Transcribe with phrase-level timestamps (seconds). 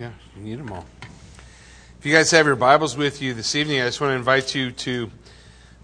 [0.00, 0.86] Yeah, you need them all.
[1.98, 4.54] If you guys have your Bibles with you this evening, I just want to invite
[4.54, 5.10] you to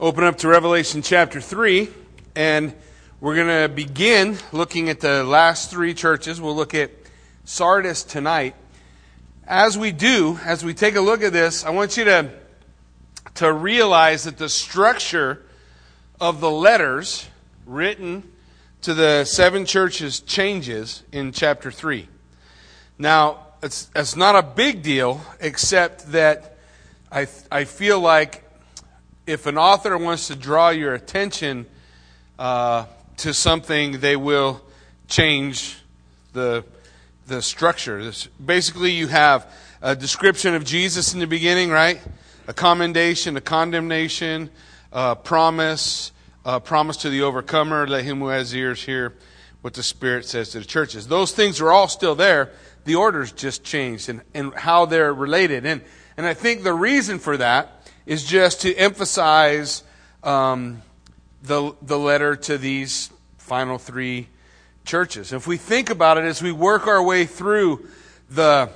[0.00, 1.90] open up to Revelation chapter 3.
[2.34, 2.74] And
[3.20, 6.40] we're going to begin looking at the last three churches.
[6.40, 6.92] We'll look at
[7.44, 8.54] Sardis tonight.
[9.46, 12.30] As we do, as we take a look at this, I want you to,
[13.34, 15.44] to realize that the structure
[16.18, 17.28] of the letters
[17.66, 18.32] written
[18.80, 22.08] to the seven churches changes in chapter 3.
[22.98, 26.56] Now, it's, it's not a big deal, except that
[27.10, 28.44] I, I feel like
[29.26, 31.66] if an author wants to draw your attention
[32.38, 34.62] uh, to something, they will
[35.08, 35.78] change
[36.32, 36.64] the,
[37.26, 38.04] the structure.
[38.04, 39.52] This, basically, you have
[39.82, 42.00] a description of Jesus in the beginning, right?
[42.46, 44.48] A commendation, a condemnation,
[44.92, 46.12] a promise,
[46.44, 47.88] a promise to the overcomer.
[47.88, 49.14] Let him who has ears hear
[49.62, 51.08] what the Spirit says to the churches.
[51.08, 52.52] Those things are all still there
[52.86, 55.66] the order's just changed and, and how they're related.
[55.66, 55.82] And,
[56.16, 59.82] and I think the reason for that is just to emphasize
[60.22, 60.82] um,
[61.42, 64.28] the, the letter to these final three
[64.84, 65.32] churches.
[65.32, 67.88] If we think about it as we work our way through
[68.30, 68.70] the,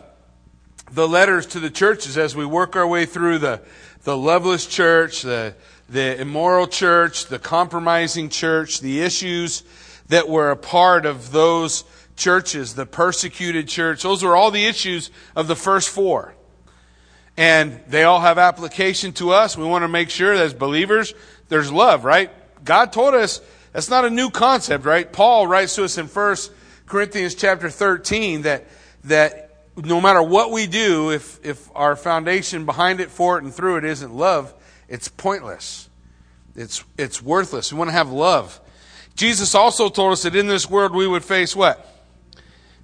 [0.92, 3.62] the letters to the churches, as we work our way through the,
[4.02, 5.54] the loveless church, the,
[5.88, 9.62] the immoral church, the compromising church, the issues
[10.08, 11.84] that were a part of those
[12.20, 14.02] churches, the persecuted church.
[14.02, 16.34] Those are all the issues of the first four.
[17.36, 19.56] And they all have application to us.
[19.56, 21.14] We want to make sure that as believers,
[21.48, 22.30] there's love, right?
[22.64, 23.40] God told us
[23.72, 25.10] that's not a new concept, right?
[25.10, 26.36] Paul writes to us in 1
[26.86, 28.66] Corinthians chapter 13 that,
[29.04, 33.54] that no matter what we do, if, if our foundation behind it, for it, and
[33.54, 34.52] through it isn't love,
[34.88, 35.88] it's pointless.
[36.54, 37.72] It's, it's worthless.
[37.72, 38.60] We want to have love.
[39.14, 41.86] Jesus also told us that in this world we would face what?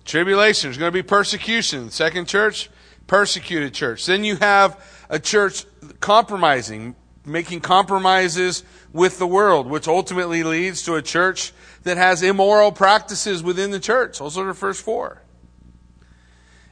[0.07, 0.69] Tribulation.
[0.69, 1.91] There's going to be persecution.
[1.91, 2.71] Second church,
[3.07, 4.07] persecuted church.
[4.07, 5.65] Then you have a church
[6.01, 11.53] compromising, making compromises with the world, which ultimately leads to a church
[11.83, 14.21] that has immoral practices within the church.
[14.21, 15.23] Those are the first four.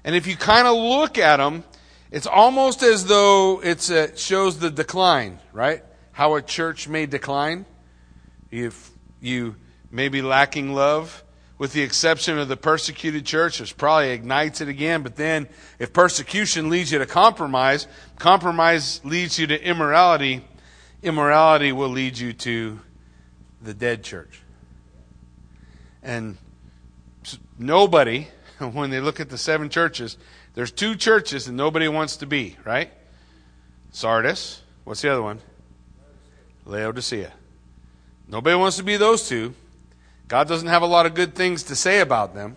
[0.05, 1.65] And if you kind of look at them,
[2.11, 5.83] it's almost as though it shows the decline, right?
[6.13, 7.67] How a church may decline.
[8.53, 9.57] If you
[9.91, 11.24] may be lacking love,
[11.57, 15.03] with the exception of the persecuted church, which probably ignites it again.
[15.03, 15.49] But then,
[15.79, 17.87] if persecution leads you to compromise,
[18.19, 20.45] compromise leads you to immorality,
[21.03, 22.81] immorality will lead you to
[23.63, 24.41] the dead church.
[26.03, 26.37] And
[27.59, 28.29] nobody,
[28.59, 30.19] when they look at the seven churches,
[30.55, 32.91] there's two churches that nobody wants to be, right?
[33.91, 34.61] Sardis.
[34.85, 35.41] What's the other one?
[36.67, 37.33] Laodicea.
[38.29, 39.55] Nobody wants to be those two.
[40.29, 42.57] God doesn't have a lot of good things to say about them.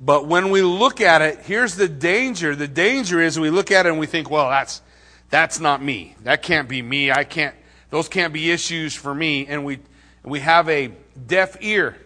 [0.00, 2.54] But when we look at it, here's the danger.
[2.54, 4.80] The danger is we look at it and we think, well, that's,
[5.30, 6.14] that's not me.
[6.22, 7.10] That can't be me.
[7.10, 7.54] I can't,
[7.90, 9.46] those can't be issues for me.
[9.46, 9.80] And we,
[10.22, 10.92] we have a
[11.26, 11.96] deaf ear.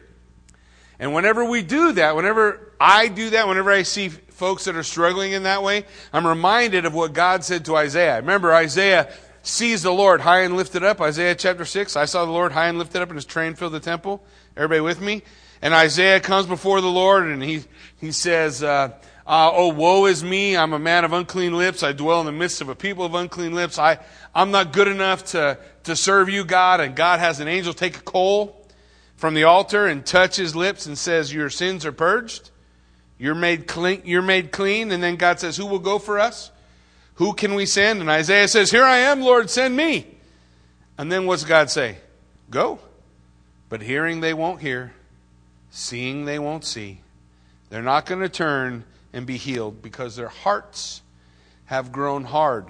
[0.99, 4.83] And whenever we do that, whenever I do that, whenever I see folks that are
[4.83, 8.17] struggling in that way, I'm reminded of what God said to Isaiah.
[8.17, 11.01] Remember, Isaiah sees the Lord high and lifted up.
[11.01, 11.97] Isaiah chapter 6.
[11.97, 14.23] I saw the Lord high and lifted up and his train filled the temple.
[14.57, 15.23] Everybody with me?
[15.61, 17.65] And Isaiah comes before the Lord and he,
[18.01, 18.93] he says, uh,
[19.27, 20.57] uh, Oh, woe is me.
[20.57, 21.83] I'm a man of unclean lips.
[21.83, 23.79] I dwell in the midst of a people of unclean lips.
[23.79, 23.99] I,
[24.35, 26.81] I'm not good enough to, to serve you, God.
[26.81, 28.67] And God has an angel take a coal
[29.17, 32.51] from the altar and touch his lips and says, Your sins are purged.
[33.19, 34.03] You're made clean.
[34.05, 34.91] You're made clean.
[34.91, 36.51] And then God says, Who will go for us?
[37.15, 38.01] Who can we send?
[38.01, 40.07] And Isaiah says, Here I am, Lord, send me.
[40.99, 41.99] And then what's God say?
[42.51, 42.79] Go.
[43.69, 44.93] But hearing they won't hear,
[45.71, 47.01] seeing they won't see.
[47.71, 51.03] They're not going to turn and be healed because their hearts
[51.67, 52.67] have grown hard.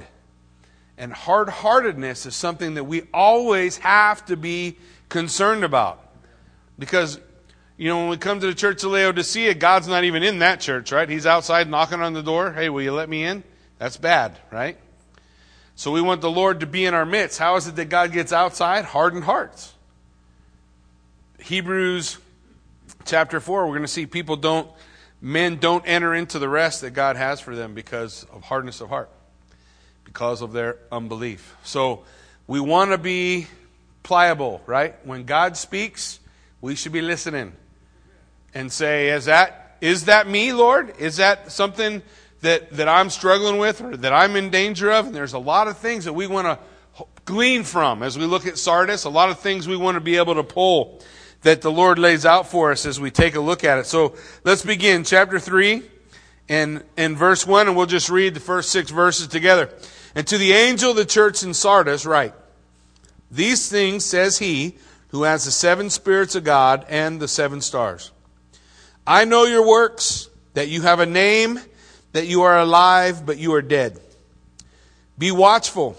[0.97, 4.76] And hard heartedness is something that we always have to be
[5.09, 6.00] concerned about.
[6.78, 7.19] Because,
[7.76, 10.60] you know, when we come to the church of Laodicea, God's not even in that
[10.60, 11.09] church, right?
[11.09, 12.53] He's outside knocking on the door.
[12.53, 13.42] Hey, will you let me in?
[13.82, 14.78] That's bad, right?
[15.74, 17.40] So we want the Lord to be in our midst.
[17.40, 18.84] How is it that God gets outside?
[18.84, 19.74] Hardened hearts.
[21.40, 22.18] Hebrews
[23.04, 24.70] chapter 4, we're going to see people don't,
[25.20, 28.88] men don't enter into the rest that God has for them because of hardness of
[28.88, 29.10] heart,
[30.04, 31.56] because of their unbelief.
[31.64, 32.04] So
[32.46, 33.48] we want to be
[34.04, 34.94] pliable, right?
[35.04, 36.20] When God speaks,
[36.60, 37.52] we should be listening
[38.54, 40.94] and say, is that, is that me, Lord?
[41.00, 42.00] Is that something
[42.42, 45.06] that, that I'm struggling with or that I'm in danger of.
[45.06, 46.59] And there's a lot of things that we want to
[47.24, 50.16] glean from as we look at Sardis, a lot of things we want to be
[50.16, 51.00] able to pull
[51.42, 53.86] that the Lord lays out for us as we take a look at it.
[53.86, 55.83] So let's begin chapter 3
[56.48, 59.72] and, in verse 1, and we'll just read the first six verses together.
[60.15, 62.34] And to the angel of the church in Sardis, write,
[63.30, 64.77] These things says he
[65.09, 68.12] who has the seven spirits of God and the seven stars.
[69.06, 71.59] I know your works, that you have a name,
[72.12, 73.98] that you are alive, but you are dead.
[75.18, 75.97] Be watchful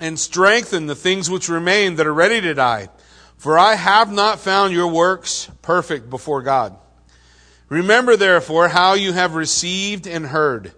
[0.00, 2.88] and strengthen the things which remain that are ready to die,
[3.36, 6.76] for I have not found your works perfect before God.
[7.68, 10.72] Remember therefore how you have received and heard.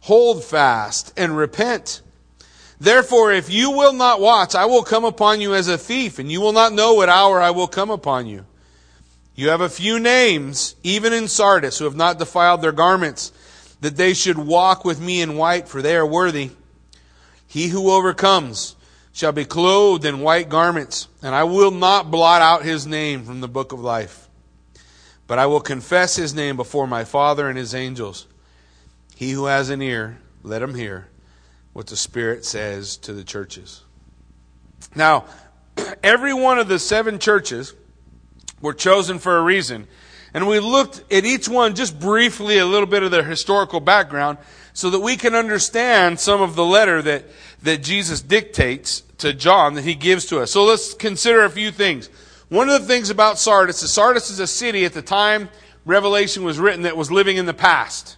[0.00, 2.00] Hold fast and repent.
[2.80, 6.32] Therefore, if you will not watch, I will come upon you as a thief, and
[6.32, 8.46] you will not know what hour I will come upon you.
[9.34, 13.32] You have a few names, even in Sardis, who have not defiled their garments,
[13.80, 16.50] that they should walk with me in white, for they are worthy.
[17.46, 18.76] He who overcomes
[19.12, 23.40] shall be clothed in white garments, and I will not blot out his name from
[23.40, 24.28] the book of life.
[25.26, 28.26] But I will confess his name before my Father and his angels.
[29.14, 31.08] He who has an ear, let him hear
[31.72, 33.82] what the Spirit says to the churches.
[34.94, 35.26] Now,
[36.02, 37.74] every one of the seven churches
[38.60, 39.86] were chosen for a reason.
[40.32, 44.38] And we looked at each one just briefly, a little bit of their historical background,
[44.72, 47.24] so that we can understand some of the letter that,
[47.62, 50.50] that Jesus dictates to John that he gives to us.
[50.50, 52.08] So let's consider a few things.
[52.48, 55.48] One of the things about Sardis is Sardis is a city at the time
[55.84, 58.16] Revelation was written that was living in the past.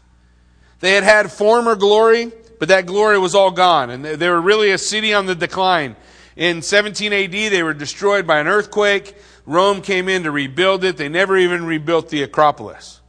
[0.81, 3.91] They had had former glory, but that glory was all gone.
[3.91, 5.97] And they were really a city on the decline.
[6.37, 9.15] In 17 AD, they were destroyed by an earthquake.
[9.45, 10.97] Rome came in to rebuild it.
[10.97, 13.01] They never even rebuilt the Acropolis.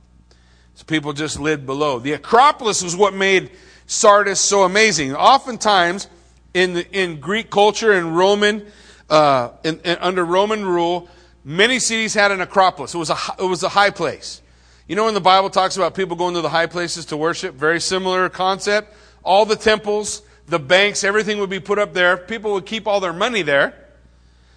[0.75, 2.00] So people just lived below.
[2.00, 3.51] The Acropolis was what made
[3.85, 5.15] Sardis so amazing.
[5.15, 6.07] Oftentimes,
[6.53, 8.65] in, the, in Greek culture and Roman,
[9.09, 11.07] uh, in, in, under Roman rule,
[11.44, 12.95] many cities had an Acropolis.
[12.95, 14.41] It was, a, it was a high place.
[14.88, 17.56] You know when the Bible talks about people going to the high places to worship?
[17.56, 18.94] Very similar concept
[19.24, 22.18] all the temples, the banks, everything would be put up there.
[22.18, 23.82] People would keep all their money there.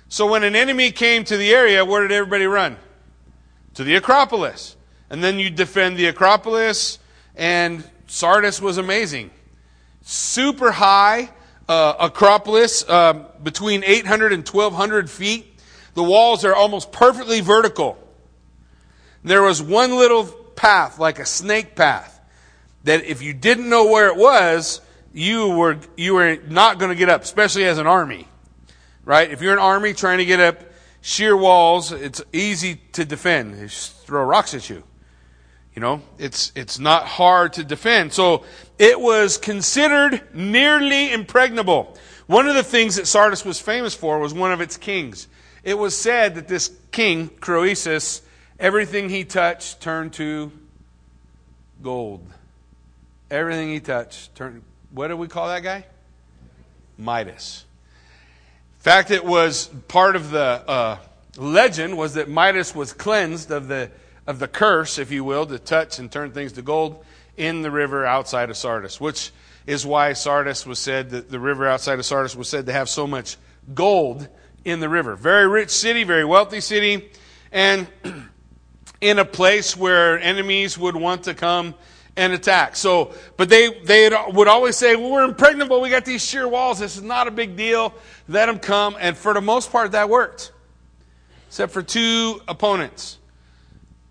[0.08, 2.76] So when an enemy came to the area, where did everybody run?
[3.74, 4.76] To the Acropolis.
[5.10, 6.98] And then you defend the Acropolis,
[7.34, 9.30] and Sardis was amazing.
[10.02, 11.30] Super high
[11.68, 15.60] uh, Acropolis, uh, between 800 and 1200 feet.
[15.94, 17.98] The walls are almost perfectly vertical.
[19.24, 22.20] There was one little path, like a snake path
[22.84, 24.80] that if you didn't know where it was,
[25.12, 28.28] you were, you were not going to get up, especially as an army.
[29.06, 29.30] Right?
[29.30, 30.60] If you're an army trying to get up
[31.00, 33.54] sheer walls, it's easy to defend.
[33.54, 34.82] They just throw rocks at you.
[35.74, 38.12] You know, it's, it's not hard to defend.
[38.12, 38.44] So
[38.78, 41.96] it was considered nearly impregnable.
[42.26, 45.28] One of the things that Sardis was famous for was one of its kings.
[45.62, 48.22] It was said that this king, Croesus,
[48.58, 50.50] everything he touched turned to
[51.82, 52.26] gold.
[53.30, 54.62] Everything he touched turned.
[54.90, 55.84] What do we call that guy?
[56.98, 57.65] Midas.
[58.86, 60.98] Fact, it was part of the uh,
[61.36, 63.90] legend was that Midas was cleansed of the
[64.28, 67.04] of the curse, if you will, to touch and turn things to gold
[67.36, 69.32] in the river outside of Sardis, which
[69.66, 72.88] is why Sardis was said that the river outside of Sardis was said to have
[72.88, 73.38] so much
[73.74, 74.28] gold
[74.64, 75.16] in the river.
[75.16, 77.10] Very rich city, very wealthy city,
[77.50, 77.88] and
[79.00, 81.74] in a place where enemies would want to come
[82.16, 82.76] and attack.
[82.76, 85.80] So, but they, they would always say, well, we're impregnable.
[85.80, 86.78] We got these sheer walls.
[86.78, 87.94] This is not a big deal.
[88.28, 88.96] Let them come.
[88.98, 90.52] And for the most part, that worked.
[91.48, 93.18] Except for two opponents.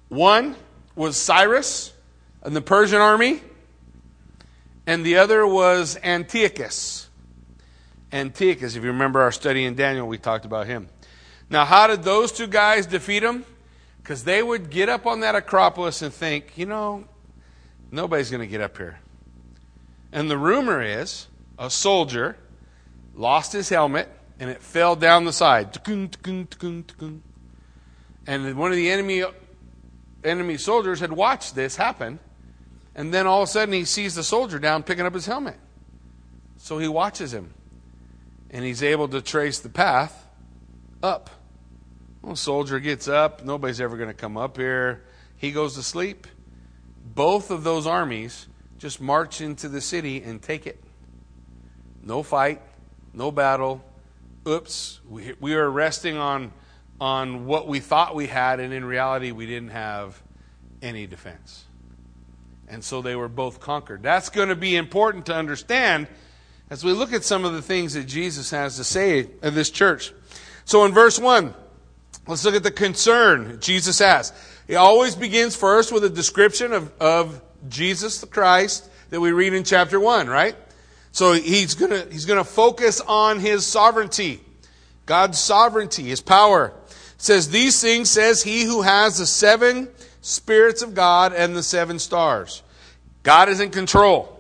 [0.10, 0.56] One
[0.96, 1.94] was Cyrus
[2.44, 3.42] and the Persian army,
[4.86, 7.10] and the other was Antiochus.
[8.14, 10.88] Antiochus, if you remember our study in Daniel, we talked about him.
[11.50, 13.46] Now, how did those two guys defeat him?
[14.02, 17.06] Because they would get up on that Acropolis and think, you know,
[17.92, 19.00] Nobody's going to get up here.
[20.12, 21.28] And the rumor is
[21.58, 22.38] a soldier
[23.16, 25.78] lost his helmet and it fell down the side.
[28.28, 29.24] And one of the enemy
[30.24, 32.20] enemy soldiers had watched this happen.
[32.96, 35.58] And then all of a sudden he sees the soldier down picking up his helmet.
[36.58, 37.54] So he watches him.
[38.50, 40.28] And he's able to trace the path
[41.04, 41.30] up.
[42.22, 43.44] Well, soldier gets up.
[43.44, 45.04] Nobody's ever going to come up here.
[45.38, 46.28] He goes to sleep
[47.14, 48.48] both of those armies
[48.78, 50.84] just march into the city and take it.
[52.04, 52.62] No fight,
[53.14, 53.84] no battle.
[54.48, 56.52] Oops, we, we are resting on,
[57.00, 60.22] on what we thought we had, and in reality, we didn't have
[60.82, 61.66] any defense.
[62.68, 64.04] And so they were both conquered.
[64.04, 66.08] That's going to be important to understand
[66.70, 69.70] as we look at some of the things that Jesus has to say of this
[69.70, 70.14] church.
[70.66, 71.54] So in verse 1,
[72.28, 74.34] let's look at the concern Jesus has.
[74.68, 79.54] He always begins first with a description of, of Jesus the Christ that we read
[79.54, 80.56] in chapter 1, right?
[81.12, 84.42] So he's to he's to focus on his sovereignty.
[85.06, 86.74] God's sovereignty, his power.
[86.88, 89.88] It says these things says he who has the seven
[90.22, 92.64] spirits of God and the seven stars.
[93.24, 94.32] God is in control.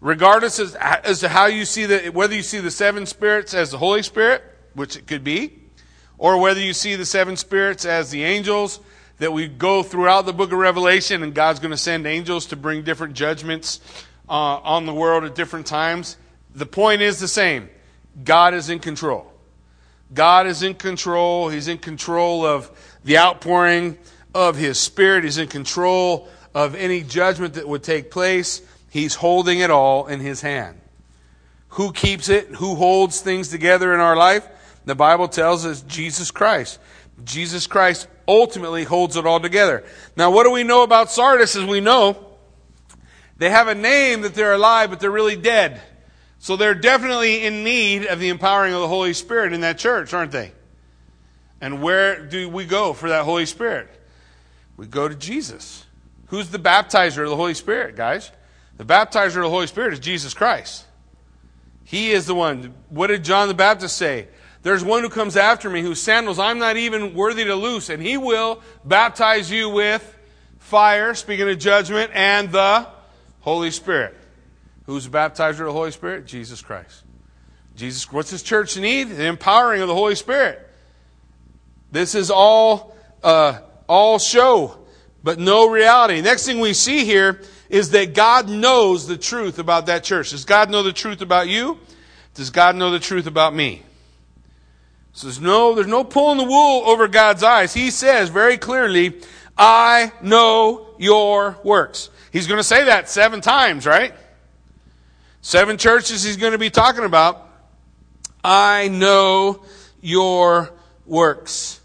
[0.00, 3.70] Regardless as, as to how you see the, whether you see the seven spirits as
[3.70, 4.42] the Holy Spirit,
[4.74, 5.58] which it could be,
[6.16, 8.80] or whether you see the seven spirits as the angels
[9.20, 12.56] that we go throughout the book of Revelation and God's going to send angels to
[12.56, 13.80] bring different judgments
[14.28, 16.16] uh, on the world at different times.
[16.54, 17.68] The point is the same.
[18.24, 19.30] God is in control.
[20.12, 21.50] God is in control.
[21.50, 22.70] He's in control of
[23.04, 23.98] the outpouring
[24.34, 25.24] of His Spirit.
[25.24, 28.62] He's in control of any judgment that would take place.
[28.88, 30.80] He's holding it all in His hand.
[31.74, 32.46] Who keeps it?
[32.46, 34.48] Who holds things together in our life?
[34.86, 36.80] The Bible tells us Jesus Christ.
[37.24, 39.84] Jesus Christ ultimately holds it all together.
[40.16, 41.56] Now, what do we know about Sardis?
[41.56, 42.26] As we know,
[43.36, 45.80] they have a name that they're alive, but they're really dead.
[46.38, 50.14] So they're definitely in need of the empowering of the Holy Spirit in that church,
[50.14, 50.52] aren't they?
[51.60, 53.88] And where do we go for that Holy Spirit?
[54.76, 55.84] We go to Jesus.
[56.28, 58.30] Who's the baptizer of the Holy Spirit, guys?
[58.78, 60.86] The baptizer of the Holy Spirit is Jesus Christ.
[61.84, 62.72] He is the one.
[62.88, 64.28] What did John the Baptist say?
[64.62, 68.02] There's one who comes after me whose sandals I'm not even worthy to loose, and
[68.02, 70.18] he will baptize you with
[70.58, 72.86] fire, speaking of judgment, and the
[73.40, 74.16] Holy Spirit.
[74.84, 76.26] Who's the baptizer of the Holy Spirit?
[76.26, 77.04] Jesus Christ.
[77.74, 79.04] Jesus, what's his church need?
[79.04, 80.68] The empowering of the Holy Spirit.
[81.90, 84.78] This is all, uh, all show,
[85.22, 86.20] but no reality.
[86.20, 87.40] Next thing we see here
[87.70, 90.30] is that God knows the truth about that church.
[90.30, 91.78] Does God know the truth about you?
[92.34, 93.82] Does God know the truth about me?
[95.22, 97.74] There's no, there's no pulling the wool over God's eyes.
[97.74, 99.20] He says very clearly,
[99.56, 102.10] I know your works.
[102.32, 104.14] He's going to say that seven times, right?
[105.42, 107.48] Seven churches he's going to be talking about.
[108.42, 109.62] I know
[110.00, 110.70] your
[111.06, 111.80] works,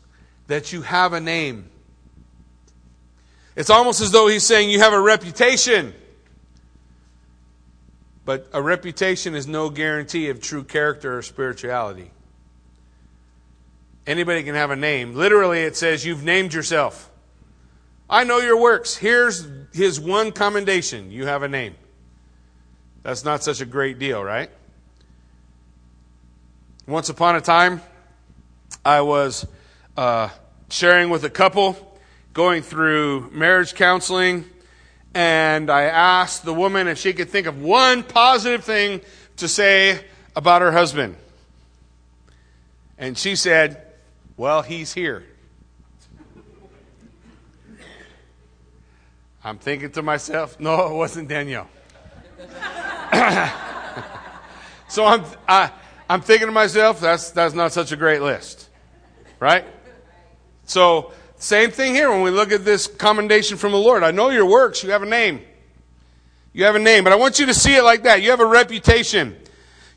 [0.47, 1.69] that you have a name.
[3.55, 5.93] It's almost as though he's saying you have a reputation.
[8.25, 12.11] But a reputation is no guarantee of true character or spirituality.
[14.07, 15.15] Anybody can have a name.
[15.15, 17.09] Literally, it says you've named yourself.
[18.09, 18.95] I know your works.
[18.95, 21.75] Here's his one commendation you have a name.
[23.01, 24.49] That's not such a great deal, right?
[26.87, 27.81] Once upon a time,
[28.83, 29.47] I was
[29.97, 30.29] uh,
[30.69, 31.99] sharing with a couple
[32.33, 34.45] going through marriage counseling,
[35.15, 39.01] and I asked the woman if she could think of one positive thing
[39.37, 40.03] to say
[40.35, 41.15] about her husband.
[42.97, 43.84] And she said,
[44.37, 45.23] Well, he's here.
[49.43, 51.69] I'm thinking to myself, No, it wasn't Danielle.
[54.87, 55.71] so I'm, I,
[56.09, 58.69] I'm thinking to myself, that's, that's not such a great list.
[59.39, 59.65] Right?
[60.65, 64.03] So, same thing here when we look at this commendation from the Lord.
[64.03, 65.41] I know your works, you have a name.
[66.51, 68.21] You have a name, but I want you to see it like that.
[68.23, 69.37] You have a reputation.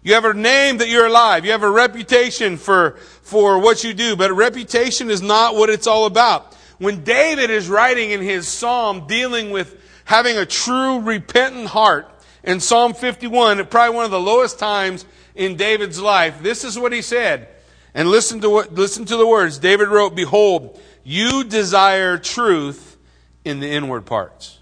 [0.02, 1.44] You have a name that you're alive.
[1.44, 5.86] You have a reputation for, for what you do, but reputation is not what it's
[5.86, 6.54] all about.
[6.78, 12.08] When David is writing in his psalm dealing with having a true repentant heart,
[12.48, 16.78] in Psalm 51, at probably one of the lowest times in David's life, this is
[16.78, 17.48] what he said.
[17.94, 19.58] And listen to what, listen to the words.
[19.58, 22.96] David wrote, Behold, you desire truth
[23.44, 24.58] in the inward parts.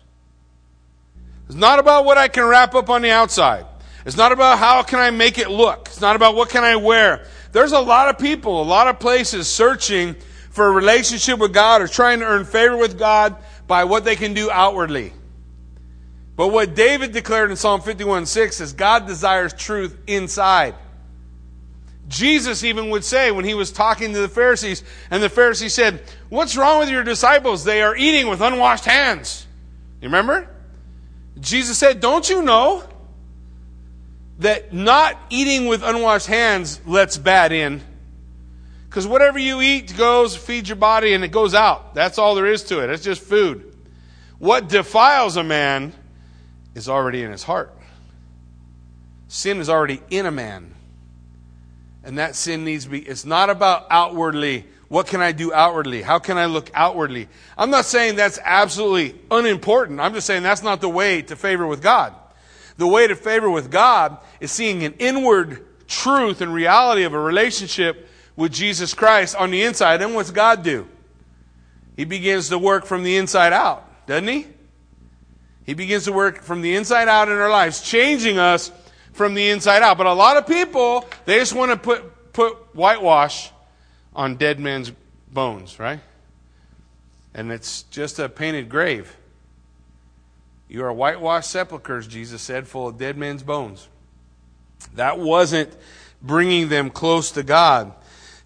[1.47, 3.67] It's not about what I can wrap up on the outside.
[4.07, 5.89] It's not about how can I make it look.
[5.89, 7.27] It's not about what can I wear.
[7.51, 10.15] There's a lot of people, a lot of places searching
[10.51, 13.35] for a relationship with God or trying to earn favor with God
[13.67, 15.13] by what they can do outwardly.
[16.37, 20.77] But what David declared in Psalm 51 6 is God desires truth inside.
[22.07, 26.01] Jesus even would say when he was talking to the Pharisees, and the Pharisees said,
[26.29, 27.65] What's wrong with your disciples?
[27.65, 29.49] They are eating with unwashed hands.
[30.01, 30.49] You remember?
[31.41, 32.85] Jesus said, Don't you know
[34.39, 37.83] that not eating with unwashed hands lets bad in?
[38.89, 41.95] Because whatever you eat goes, feeds your body, and it goes out.
[41.95, 42.91] That's all there is to it.
[42.91, 43.77] It's just food.
[44.39, 45.93] What defiles a man
[46.75, 47.77] is already in his heart.
[49.29, 50.75] Sin is already in a man.
[52.05, 54.65] And that sin needs to be, it's not about outwardly.
[54.89, 56.03] What can I do outwardly?
[56.03, 57.29] How can I look outwardly?
[57.59, 59.99] I'm not saying that's absolutely unimportant.
[59.99, 62.15] I'm just saying that's not the way to favor with God.
[62.77, 67.19] The way to favor with God is seeing an inward truth and reality of a
[67.19, 70.03] relationship with Jesus Christ on the inside.
[70.03, 70.87] And what's God do?
[71.97, 74.47] He begins to work from the inside out, doesn't he?
[75.65, 78.71] He begins to work from the inside out in our lives, changing us
[79.13, 79.97] from the inside out.
[79.99, 83.51] But a lot of people, they just want to put, put whitewash
[84.15, 84.93] on dead men's
[85.33, 86.01] bones, right?
[87.35, 89.17] And it's just a painted grave.
[90.69, 93.89] You are whitewashed sepulchres, Jesus said, full of dead men's bones.
[94.95, 95.75] That wasn't
[96.21, 97.93] bringing them close to God.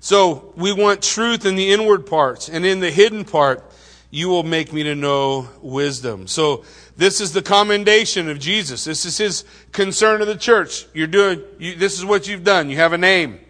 [0.00, 3.64] So we want truth in the inward parts, and in the hidden part,
[4.10, 6.26] you will make me to know wisdom.
[6.26, 6.64] So
[6.96, 8.84] this is the commendation of Jesus.
[8.84, 10.86] This is his concern of the church.
[10.92, 12.70] You're doing, you, this is what you've done.
[12.70, 13.40] You have a name,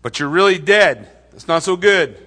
[0.00, 1.10] but you're really dead.
[1.32, 2.26] It's not so good.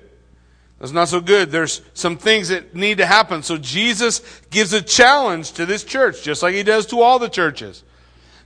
[0.85, 1.49] That's not so good.
[1.49, 3.41] There's some things that need to happen.
[3.41, 7.27] So Jesus gives a challenge to this church, just like he does to all the
[7.27, 7.83] churches.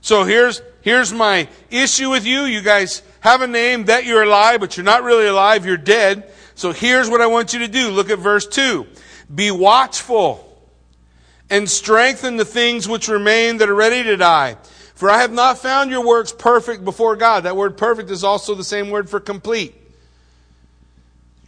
[0.00, 2.44] So here's, here's my issue with you.
[2.44, 5.66] You guys have a name that you're alive, but you're not really alive.
[5.66, 6.32] You're dead.
[6.54, 7.90] So here's what I want you to do.
[7.90, 8.86] Look at verse 2.
[9.34, 10.66] Be watchful
[11.50, 14.56] and strengthen the things which remain that are ready to die.
[14.94, 17.42] For I have not found your works perfect before God.
[17.42, 19.74] That word perfect is also the same word for complete.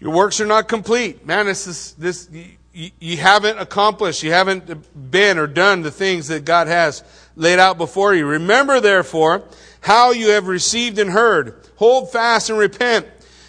[0.02, 1.24] Your works are not complete.
[1.24, 2.28] Man, this is, this,
[2.72, 7.04] you, you haven't accomplished, you haven't been or done the things that God has
[7.36, 8.26] laid out before you.
[8.26, 9.44] Remember, therefore,
[9.80, 11.54] how you have received and heard.
[11.76, 13.06] Hold fast and repent.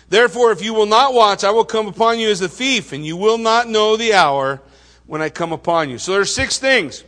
[0.10, 3.03] Therefore, if you will not watch, I will come upon you as a thief, and
[3.03, 4.62] you will not know the hour
[5.07, 5.98] when I come upon you.
[5.98, 7.03] So there are six things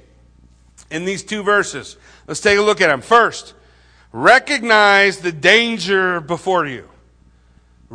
[0.90, 1.98] in these two verses.
[2.26, 3.02] Let's take a look at them.
[3.02, 3.54] First,
[4.12, 6.90] recognize the danger before you.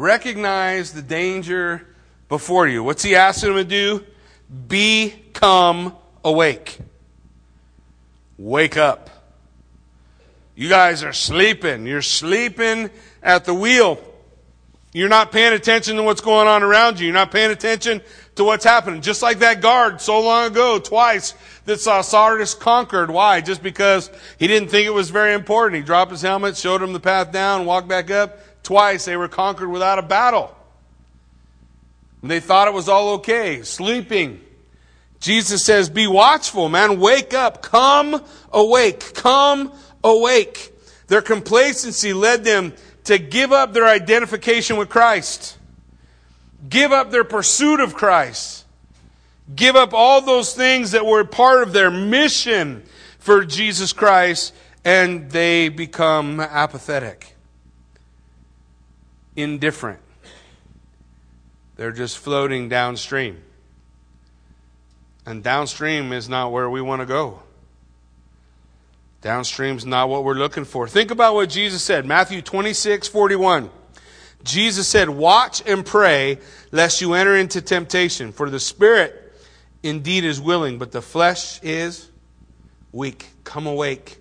[0.01, 1.87] Recognize the danger
[2.31, 2.83] before you.
[2.83, 4.07] What's he asking them to do?
[4.67, 6.79] Become awake.
[8.39, 9.11] Wake up.
[10.55, 11.85] You guys are sleeping.
[11.87, 12.89] You're sleeping
[13.23, 14.01] at the wheel.
[14.95, 17.05] You're not paying attention to what's going on around you.
[17.05, 18.01] You're not paying attention
[18.37, 19.03] to what's happening.
[19.03, 21.35] Just like that guard so long ago, twice,
[21.67, 23.11] that saw Sardis conquered.
[23.11, 23.43] Why?
[23.43, 25.77] Just because he didn't think it was very important.
[25.77, 28.39] He dropped his helmet, showed him the path down, walked back up.
[28.63, 30.55] Twice they were conquered without a battle.
[32.23, 34.41] And they thought it was all okay, sleeping.
[35.21, 37.01] Jesus says, Be watchful, man.
[37.01, 37.63] Wake up.
[37.63, 39.15] Come awake.
[39.15, 39.73] Come
[40.05, 40.73] awake.
[41.07, 45.59] Their complacency led them to give up their identification with Christ,
[46.69, 48.65] give up their pursuit of Christ,
[49.55, 52.85] give up all those things that were part of their mission
[53.19, 57.35] for Jesus Christ, and they become apathetic
[59.43, 60.01] indifferent.
[61.77, 63.43] They're just floating downstream.
[65.25, 67.41] And downstream is not where we want to go.
[69.23, 70.89] Downstream is not what we're looking for.
[70.89, 73.71] Think about what Jesus said, Matthew 26, 41.
[74.43, 76.39] Jesus said, Watch and pray
[76.73, 78.33] lest you enter into temptation.
[78.33, 79.33] For the spirit
[79.83, 82.09] indeed is willing, but the flesh is
[82.93, 83.27] weak.
[83.45, 84.19] Come awake.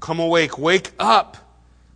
[0.00, 0.58] Come awake.
[0.58, 1.36] Wake up.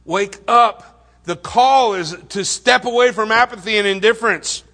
[0.05, 0.92] Wake up.
[1.25, 4.65] The call is to step away from apathy and indifference.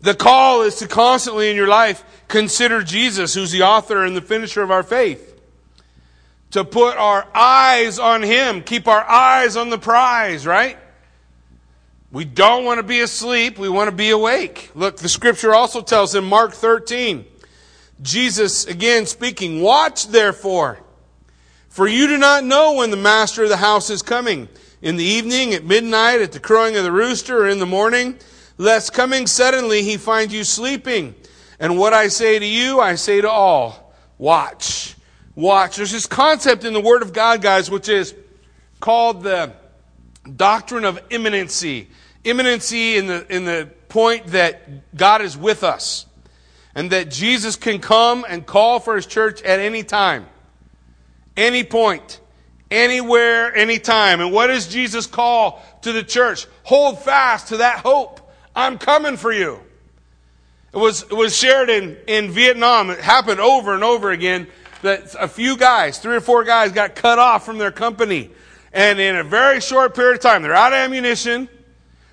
[0.00, 4.22] The call is to constantly in your life consider Jesus, who's the author and the
[4.22, 5.26] finisher of our faith.
[6.52, 10.78] To put our eyes on Him, keep our eyes on the prize, right?
[12.12, 14.70] We don't want to be asleep, we want to be awake.
[14.74, 17.24] Look, the scripture also tells in Mark 13,
[18.02, 20.80] Jesus again speaking, Watch therefore,
[21.68, 24.48] for you do not know when the master of the house is coming
[24.82, 28.16] in the evening, at midnight, at the crowing of the rooster, or in the morning,
[28.58, 31.14] lest coming suddenly he find you sleeping.
[31.58, 34.96] And what I say to you, I say to all watch.
[35.34, 35.76] Watch.
[35.76, 38.14] There's this concept in the Word of God, guys, which is
[38.80, 39.52] called the
[40.36, 41.88] doctrine of imminency.
[42.24, 46.06] Imminency in the, in the point that God is with us
[46.74, 50.26] and that Jesus can come and call for his church at any time,
[51.36, 52.20] any point
[52.70, 54.20] anywhere, anytime.
[54.20, 56.46] And what does Jesus call to the church?
[56.64, 58.20] Hold fast to that hope.
[58.54, 59.60] I'm coming for you.
[60.72, 62.90] It was, it was shared in, in Vietnam.
[62.90, 64.46] It happened over and over again
[64.82, 68.30] that a few guys, three or four guys, got cut off from their company.
[68.72, 71.48] And in a very short period of time, they're out of ammunition.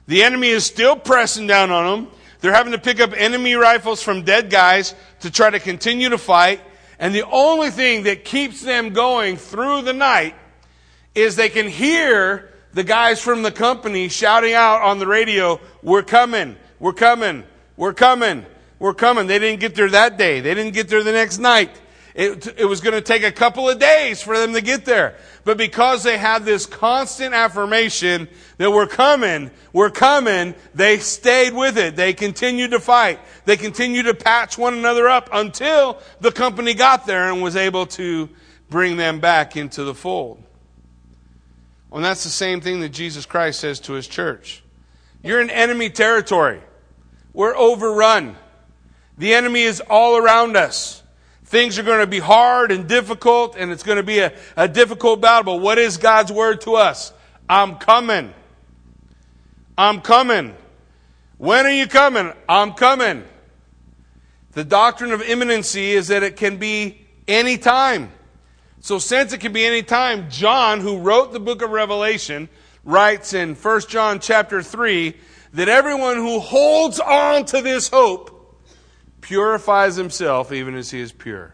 [0.08, 2.12] The enemy is still pressing down on them.
[2.39, 6.17] They're having to pick up enemy rifles from dead guys to try to continue to
[6.17, 6.62] fight.
[7.00, 10.36] And the only thing that keeps them going through the night
[11.17, 16.03] is they can hear the guys from the company shouting out on the radio, We're
[16.03, 17.43] coming, we're coming,
[17.75, 18.45] we're coming,
[18.77, 19.25] we're coming.
[19.25, 20.41] They didn't get there that day.
[20.41, 21.71] They didn't get there the next night.
[22.13, 25.15] It, it was going to take a couple of days for them to get there.
[25.43, 28.27] But because they had this constant affirmation
[28.58, 31.95] that we're coming, we're coming, they stayed with it.
[31.95, 33.19] They continued to fight.
[33.45, 37.86] They continued to patch one another up until the company got there and was able
[37.88, 38.30] to
[38.69, 40.43] bring them back into the fold.
[41.89, 44.63] Well, that's the same thing that Jesus Christ says to his church.
[45.23, 46.62] You're in enemy territory.
[47.34, 48.36] We're overrun.
[49.17, 51.02] The enemy is all around us.
[51.45, 54.67] Things are going to be hard and difficult, and it's going to be a, a
[54.67, 55.56] difficult battle.
[55.56, 57.13] But what is God's word to us?
[57.50, 58.34] I'm coming.
[59.78, 60.56] I'm coming.
[61.38, 62.34] When are you coming?
[62.50, 63.23] I'm coming.
[64.52, 68.12] The doctrine of imminency is that it can be any time.
[68.88, 72.47] So since it can be any time, John, who wrote the book of Revelation,
[72.86, 75.13] writes in 1 John chapter 3
[75.52, 78.63] that everyone who holds on to this hope
[79.19, 81.54] purifies himself even as he is pure.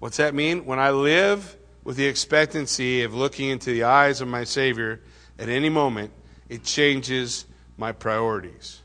[0.00, 0.64] What's that mean?
[0.64, 5.00] When I live with the expectancy of looking into the eyes of my Savior
[5.38, 6.10] at any moment,
[6.48, 7.44] it changes
[7.76, 8.82] my priorities,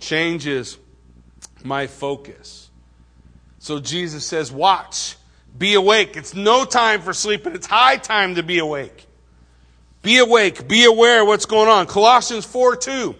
[0.00, 0.78] changes
[1.62, 2.70] my focus.
[3.58, 5.16] So Jesus says, Watch,
[5.56, 6.16] be awake.
[6.16, 9.06] It's no time for sleeping, it's high time to be awake.
[10.02, 11.86] Be awake, be aware of what's going on.
[11.86, 13.14] Colossians 4 2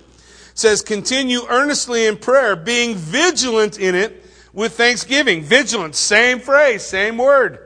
[0.54, 5.42] says, continue earnestly in prayer, being vigilant in it with thanksgiving.
[5.42, 7.58] Vigilant, same phrase, same word.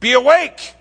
[0.00, 0.74] Be awake.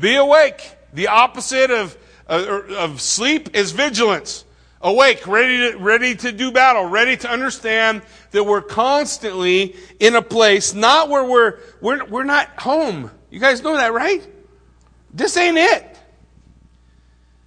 [0.00, 0.72] Be awake.
[0.92, 1.96] The opposite of,
[2.28, 4.44] uh, of sleep is vigilance.
[4.80, 10.22] Awake, ready to, ready to do battle, ready to understand that we're constantly in a
[10.22, 13.10] place, not where we're, we're, we're not home.
[13.30, 14.24] You guys know that, right?
[15.12, 15.98] This ain't it.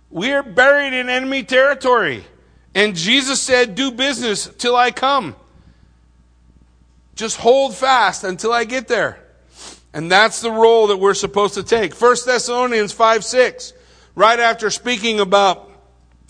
[0.09, 2.25] We're buried in enemy territory.
[2.75, 5.35] And Jesus said, Do business till I come.
[7.15, 9.19] Just hold fast until I get there.
[9.93, 11.93] And that's the role that we're supposed to take.
[11.93, 13.73] 1 Thessalonians 5 6,
[14.15, 15.70] right after speaking about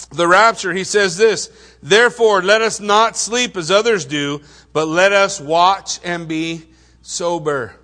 [0.07, 1.49] the rapture, he says this
[1.81, 4.41] Therefore, let us not sleep as others do,
[4.73, 6.63] but let us watch and be
[7.01, 7.75] sober.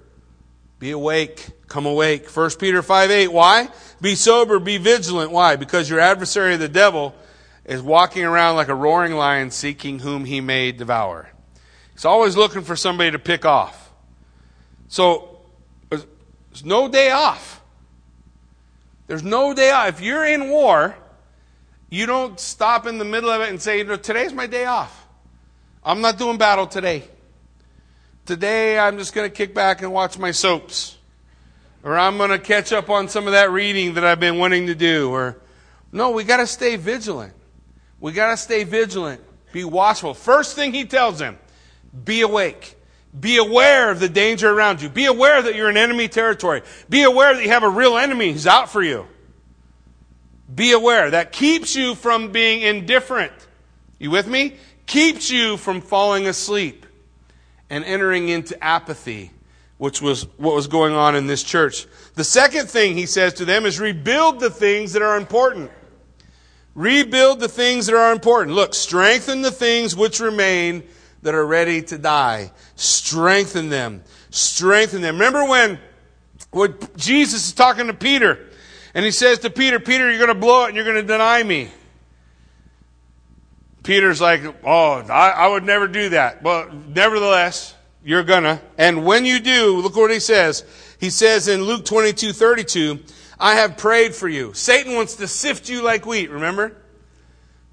[0.80, 1.50] Be awake.
[1.68, 2.30] Come awake.
[2.30, 3.28] 1 Peter 5 8.
[3.30, 3.70] Why?
[4.00, 5.32] Be sober, be vigilant.
[5.32, 5.56] Why?
[5.56, 7.16] Because your adversary, the devil,
[7.66, 11.30] is walking around like a roaring lion seeking whom he may devour.
[11.94, 13.92] He's always looking for somebody to pick off.
[14.88, 15.40] So,
[15.90, 16.06] there's
[16.64, 17.62] no day off.
[19.08, 19.90] There's no day off.
[19.90, 20.96] If you're in war,
[21.90, 24.66] you don't stop in the middle of it and say, you know, today's my day
[24.66, 25.08] off.
[25.84, 27.04] I'm not doing battle today.
[28.26, 30.98] Today, I'm just going to kick back and watch my soaps.
[31.84, 34.68] Or I'm going to catch up on some of that reading that I've been wanting
[34.68, 35.10] to do.
[35.12, 35.38] Or,
[35.92, 37.34] no, we got to stay vigilant.
[38.00, 39.22] We got to stay vigilant,
[39.52, 40.14] be watchful.
[40.14, 41.38] First thing he tells them
[42.04, 42.76] be awake.
[43.18, 44.90] Be aware of the danger around you.
[44.90, 46.62] Be aware that you're in enemy territory.
[46.90, 49.08] Be aware that you have a real enemy who's out for you.
[50.54, 51.12] Be aware.
[51.12, 53.34] That keeps you from being indifferent.
[54.00, 54.56] You with me?
[54.86, 56.86] Keeps you from falling asleep
[57.70, 59.32] and entering into apathy,
[59.78, 61.86] which was what was going on in this church.
[62.16, 65.72] The second thing he says to them is rebuild the things that are important.
[66.76, 68.56] Rebuild the things that are important.
[68.56, 70.84] Look, strengthen the things which remain
[71.24, 72.52] that are ready to die.
[72.76, 74.04] Strengthen them.
[74.30, 75.16] Strengthen them.
[75.16, 75.80] Remember when,
[76.52, 78.48] when Jesus is talking to Peter
[78.98, 81.04] and he says to Peter, Peter, you're going to blow it and you're going to
[81.04, 81.70] deny me.
[83.84, 86.42] Peter's like, oh, I, I would never do that.
[86.42, 88.60] But nevertheless, you're gonna.
[88.76, 90.66] And when you do, look what he says.
[91.00, 93.00] He says in Luke 22, 32,
[93.40, 94.54] I have prayed for you.
[94.56, 96.76] Satan wants to sift you like wheat, remember?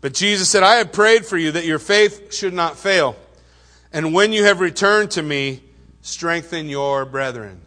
[0.02, 3.16] But Jesus said, I have prayed for you that your faith should not fail.
[3.94, 5.62] And when you have returned to me,
[6.02, 7.62] strengthen your brethren.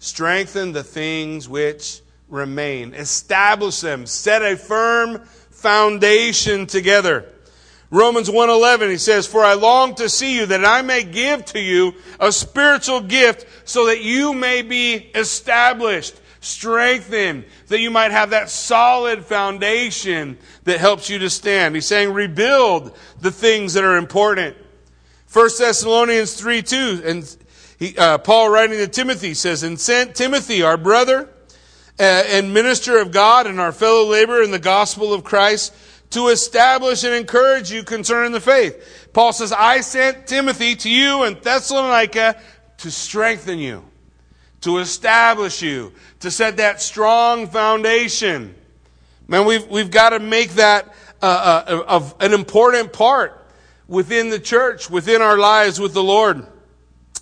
[0.00, 2.94] Strengthen the things which remain.
[2.94, 4.06] Establish them.
[4.06, 7.26] Set a firm foundation together.
[7.90, 11.60] Romans 1:11 he says, "For I long to see you that I may give to
[11.60, 18.30] you a spiritual gift so that you may be established." strengthened, that you might have
[18.30, 21.74] that solid foundation that helps you to stand.
[21.74, 24.56] He's saying rebuild the things that are important.
[25.32, 27.36] 1 Thessalonians 3 2, and
[27.78, 31.28] he, uh, Paul writing to Timothy says, And sent Timothy, our brother
[31.98, 35.74] and minister of God and our fellow laborer in the gospel of Christ,
[36.10, 39.08] to establish and encourage you concerning the faith.
[39.12, 42.40] Paul says, I sent Timothy to you in Thessalonica
[42.78, 43.84] to strengthen you
[44.62, 48.54] to establish you, to set that strong foundation.
[49.26, 53.46] Man, we've, we've got to make that uh, uh, of an important part
[53.86, 56.46] within the church, within our lives with the Lord.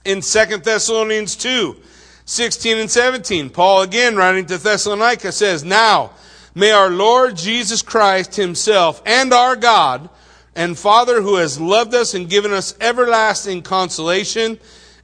[0.04, 1.76] In 2 Thessalonians 2,
[2.28, 6.10] 16 and 17, Paul again writing to Thessalonica says, Now,
[6.56, 10.10] may our Lord Jesus Christ himself and our God
[10.56, 14.58] and Father who has loved us and given us everlasting consolation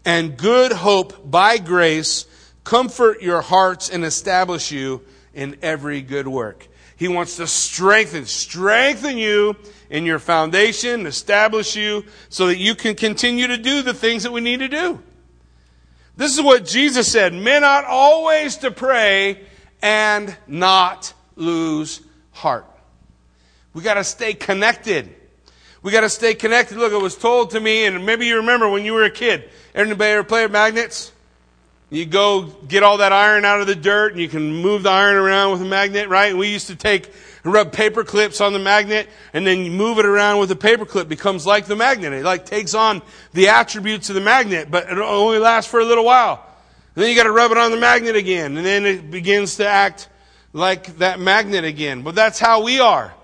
[0.05, 2.27] and good hope by grace
[2.65, 5.01] comfort your hearts and establish you
[5.33, 6.67] in every good work.
[6.97, 9.55] He wants to strengthen, strengthen you
[9.91, 14.33] in your foundation, establish you so that you can continue to do the things that
[14.33, 15.01] we need to do.
[16.17, 19.41] This is what Jesus said, men ought always to pray
[19.81, 22.01] and not lose
[22.33, 22.67] heart.
[23.75, 25.15] We got to stay connected.
[25.83, 26.77] We got to stay connected.
[26.77, 29.49] Look, it was told to me, and maybe you remember when you were a kid.
[29.75, 31.13] Anybody ever play with magnets?
[31.91, 34.91] You go get all that iron out of the dirt, and you can move the
[34.91, 36.37] iron around with a magnet, right?
[36.37, 37.13] We used to take
[37.45, 40.57] and rub paper clips on the magnet, and then you move it around with a
[40.57, 41.09] paper clip.
[41.09, 42.13] Becomes like the magnet.
[42.13, 43.03] It like takes on
[43.33, 46.47] the attributes of the magnet, but it only lasts for a little while.
[46.95, 49.57] And then you got to rub it on the magnet again, and then it begins
[49.57, 50.09] to act
[50.53, 52.03] like that magnet again.
[52.03, 53.15] But that's how we are.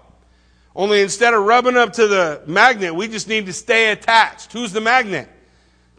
[0.75, 4.53] Only instead of rubbing up to the magnet, we just need to stay attached.
[4.53, 5.29] Who's the magnet?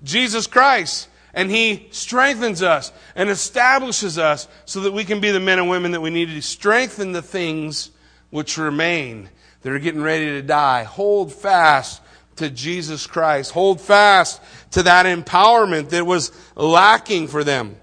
[0.03, 1.09] Jesus Christ.
[1.33, 5.69] And He strengthens us and establishes us so that we can be the men and
[5.69, 7.91] women that we need to strengthen the things
[8.29, 9.29] which remain
[9.61, 10.83] that are getting ready to die.
[10.83, 12.01] Hold fast
[12.37, 13.51] to Jesus Christ.
[13.51, 17.75] Hold fast to that empowerment that was lacking for them.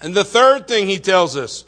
[0.00, 1.64] And the third thing he tells us,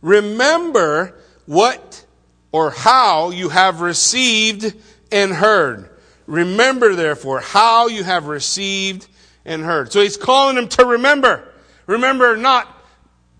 [0.00, 2.04] remember what
[2.52, 4.74] or how you have received
[5.10, 5.90] and heard.
[6.26, 9.06] Remember, therefore, how you have received
[9.44, 9.92] and heard.
[9.92, 11.52] So he's calling them to remember.
[11.86, 12.68] Remember not,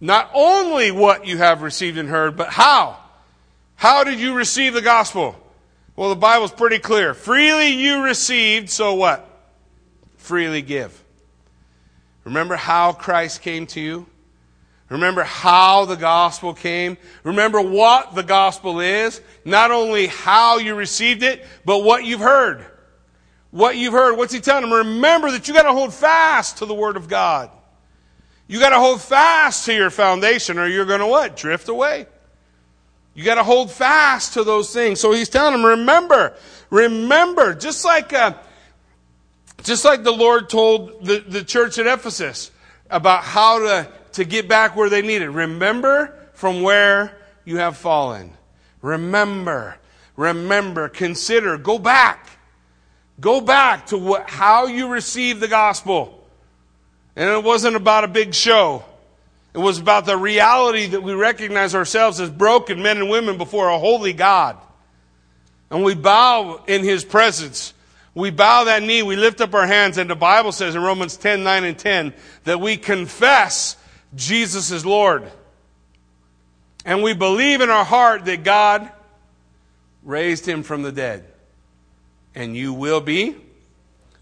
[0.01, 2.99] not only what you have received and heard, but how.
[3.85, 5.37] How did you receive the gospel?
[5.95, 7.13] Well, the Bible's pretty clear.
[7.13, 9.29] Freely you received, so what?
[10.17, 11.05] Freely give.
[12.25, 14.07] Remember how Christ came to you?
[14.89, 16.97] Remember how the gospel came.
[17.25, 19.21] Remember what the gospel is.
[19.45, 22.65] Not only how you received it, but what you've heard.
[23.51, 24.17] What you've heard.
[24.17, 24.73] What's he telling them?
[24.73, 27.51] Remember that you got to hold fast to the word of God.
[28.47, 31.37] You got to hold fast to your foundation or you're going to what?
[31.37, 32.07] Drift away.
[33.15, 35.01] You got to hold fast to those things.
[35.01, 36.35] So he's telling them, remember,
[36.71, 38.35] remember, just like, uh,
[39.63, 42.51] just like the Lord told the, the church at Ephesus
[42.91, 45.29] about how to to get back where they needed.
[45.29, 48.33] Remember from where you have fallen.
[48.81, 49.77] Remember,
[50.17, 52.29] remember, consider, go back.
[53.21, 56.27] Go back to what, how you received the gospel.
[57.17, 58.85] And it wasn't about a big show.
[59.55, 63.69] It was about the reality that we recognize ourselves as broken men and women before
[63.69, 64.59] a holy God.
[65.71, 67.73] And we bow in His presence.
[68.15, 71.17] We bow that knee, we lift up our hands, and the Bible says in Romans
[71.17, 72.15] 10, 9 and 10
[72.45, 73.77] that we confess
[74.15, 75.31] Jesus is Lord.
[76.85, 78.91] And we believe in our heart that God
[80.05, 81.25] raised him from the dead.
[82.35, 83.37] And you will be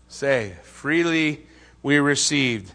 [0.08, 0.58] saved.
[0.60, 1.44] Freely
[1.82, 2.72] we received.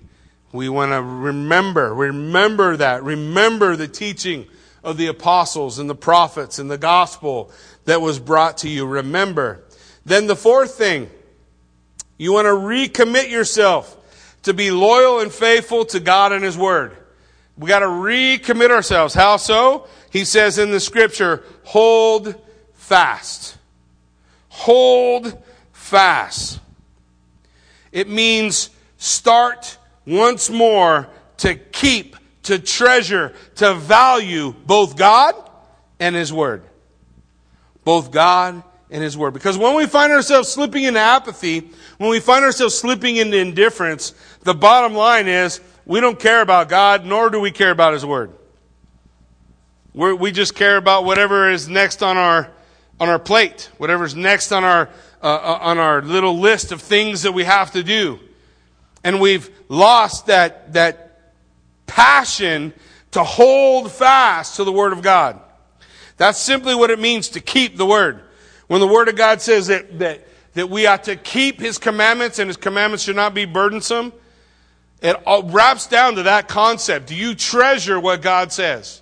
[0.51, 3.03] We want to remember, remember that.
[3.03, 4.47] Remember the teaching
[4.83, 7.51] of the apostles and the prophets and the gospel
[7.85, 8.85] that was brought to you.
[8.85, 9.63] Remember.
[10.05, 11.09] Then the fourth thing,
[12.17, 13.95] you want to recommit yourself
[14.43, 16.95] to be loyal and faithful to God and His Word.
[17.57, 19.13] We got to recommit ourselves.
[19.13, 19.87] How so?
[20.11, 22.35] He says in the scripture, hold
[22.73, 23.57] fast.
[24.47, 25.37] Hold
[25.73, 26.59] fast.
[27.91, 29.76] It means start
[30.07, 35.35] once more to keep, to treasure, to value both God
[35.99, 36.63] and His Word.
[37.83, 39.33] Both God and His Word.
[39.33, 44.13] Because when we find ourselves slipping into apathy, when we find ourselves slipping into indifference,
[44.41, 48.05] the bottom line is we don't care about God, nor do we care about His
[48.05, 48.31] Word.
[49.93, 52.51] We're, we just care about whatever is next on our
[52.99, 54.89] on our plate, whatever's next on our
[55.21, 58.19] uh, uh, on our little list of things that we have to do,
[59.07, 61.31] and we've lost that that
[61.85, 62.73] passion
[63.11, 65.39] to hold fast to the Word of God.
[66.17, 68.21] That's simply what it means to keep the Word.
[68.67, 72.37] When the Word of God says that that that we ought to keep His commandments,
[72.37, 74.11] and His commandments should not be burdensome.
[75.01, 77.07] It wraps down to that concept.
[77.07, 79.01] Do you treasure what God says?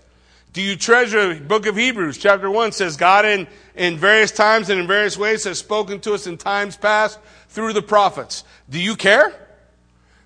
[0.54, 4.80] Do you treasure, book of Hebrews, chapter 1 says, God in, in various times and
[4.80, 7.18] in various ways has spoken to us in times past
[7.50, 8.44] through the prophets.
[8.70, 9.45] Do you care?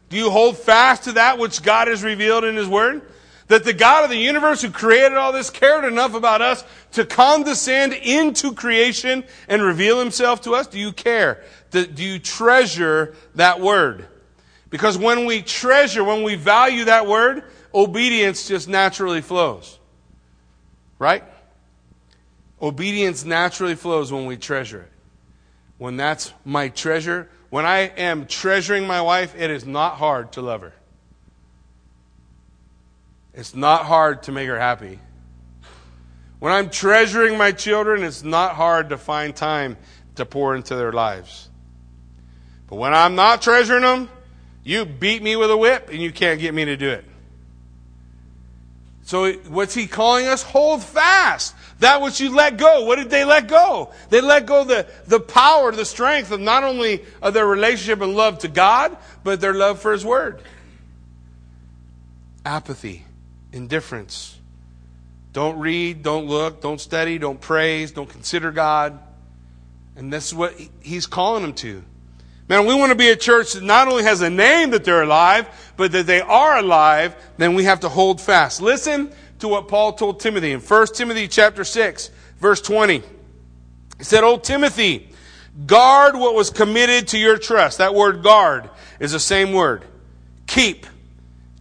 [0.09, 3.01] Do you hold fast to that which God has revealed in His Word?
[3.47, 7.05] That the God of the universe who created all this cared enough about us to
[7.05, 10.67] condescend into creation and reveal Himself to us?
[10.67, 11.43] Do you care?
[11.71, 14.07] Do, you treasure that Word?
[14.69, 17.43] Because when we treasure, when we value that word,
[17.73, 19.79] obedience just naturally flows.
[20.99, 21.23] Right?
[22.61, 24.91] Obedience naturally flows when we treasure it.
[25.77, 30.41] When that's my treasure, when I am treasuring my wife, it is not hard to
[30.41, 30.73] love her.
[33.33, 34.99] It's not hard to make her happy.
[36.39, 39.77] When I'm treasuring my children, it's not hard to find time
[40.15, 41.49] to pour into their lives.
[42.67, 44.09] But when I'm not treasuring them,
[44.63, 47.05] you beat me with a whip and you can't get me to do it.
[49.09, 50.43] So what's he calling us?
[50.43, 51.55] Hold fast.
[51.79, 52.85] That which you let go.
[52.85, 53.91] What did they let go?
[54.11, 58.15] They let go the, the power, the strength of not only of their relationship and
[58.15, 60.43] love to God, but their love for his word.
[62.45, 63.03] Apathy,
[63.51, 64.37] indifference.
[65.33, 68.99] Don't read, don't look, don't study, don't praise, don't consider God.
[69.95, 71.83] And this is what he's calling them to.
[72.49, 75.03] Man, we want to be a church that not only has a name that they're
[75.03, 78.59] alive, but that they are alive, then we have to hold fast.
[78.59, 82.09] Listen to what Paul told Timothy in 1 Timothy chapter 6,
[82.39, 83.03] verse 20.
[83.99, 85.09] He said, "O Timothy,
[85.67, 87.77] guard what was committed to your trust.
[87.77, 89.85] That word guard is the same word.
[90.47, 90.87] Keep,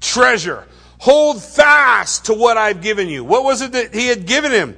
[0.00, 0.64] treasure,
[0.98, 3.24] hold fast to what I've given you.
[3.24, 4.76] What was it that he had given him?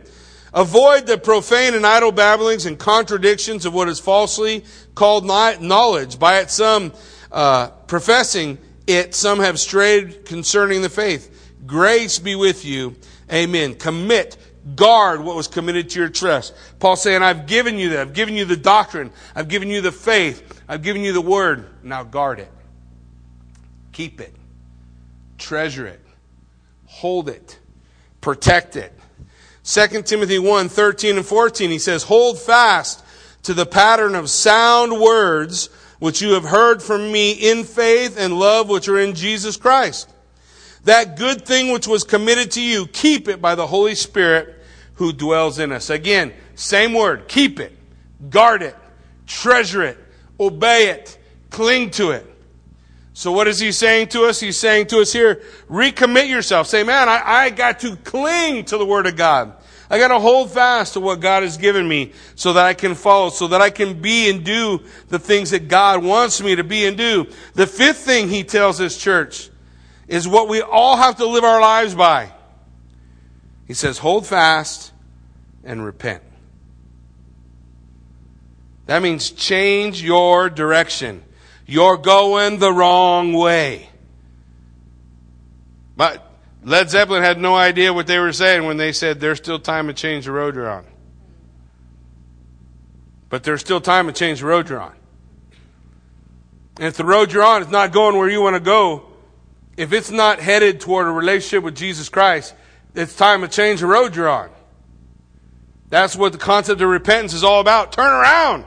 [0.53, 6.19] Avoid the profane and idle babblings and contradictions of what is falsely called knowledge.
[6.19, 6.93] By it, some
[7.31, 11.55] uh, professing it, some have strayed concerning the faith.
[11.67, 12.97] Grace be with you.
[13.33, 13.77] Amen.
[13.77, 14.37] Commit,
[14.75, 16.55] guard what was committed to your trust.
[16.81, 18.01] Paul saying, I've given you that.
[18.01, 19.13] I've given you the doctrine.
[19.35, 20.63] I've given you the faith.
[20.69, 21.67] I've given you the word.
[21.85, 22.51] Now guard it.
[23.93, 24.35] Keep it.
[25.39, 26.01] Treasure it.
[26.87, 27.59] Hold it.
[28.21, 28.93] Protect it.
[29.65, 33.05] 2 Timothy 1 13 and 14, he says, Hold fast
[33.43, 35.69] to the pattern of sound words
[35.99, 40.11] which you have heard from me in faith and love which are in Jesus Christ.
[40.85, 44.57] That good thing which was committed to you, keep it by the Holy Spirit
[44.95, 45.91] who dwells in us.
[45.91, 47.77] Again, same word, keep it,
[48.31, 48.77] guard it,
[49.27, 49.99] treasure it,
[50.39, 51.19] obey it,
[51.51, 52.30] cling to it.
[53.13, 54.41] So what is he saying to us?
[54.41, 56.67] He's saying to us here, recommit yourself.
[56.69, 59.55] Say, man, I, I got to cling to the Word of God.
[59.91, 62.95] I got to hold fast to what God has given me so that I can
[62.95, 66.63] follow, so that I can be and do the things that God wants me to
[66.63, 67.27] be and do.
[67.55, 69.51] The fifth thing he tells his church
[70.07, 72.33] is what we all have to live our lives by.
[73.67, 74.93] He says, hold fast
[75.65, 76.23] and repent.
[78.87, 81.23] That means change your direction.
[81.71, 83.89] You're going the wrong way.
[85.97, 86.29] But
[86.65, 89.87] Led Zeppelin had no idea what they were saying when they said there's still time
[89.87, 90.85] to change the road you're on.
[93.29, 94.97] But there's still time to change the road you're on.
[96.79, 99.05] And if the road you're on is not going where you want to go,
[99.77, 102.53] if it's not headed toward a relationship with Jesus Christ,
[102.97, 104.51] it's time to change the road you're on.
[105.89, 107.93] That's what the concept of repentance is all about.
[107.93, 108.65] Turn around.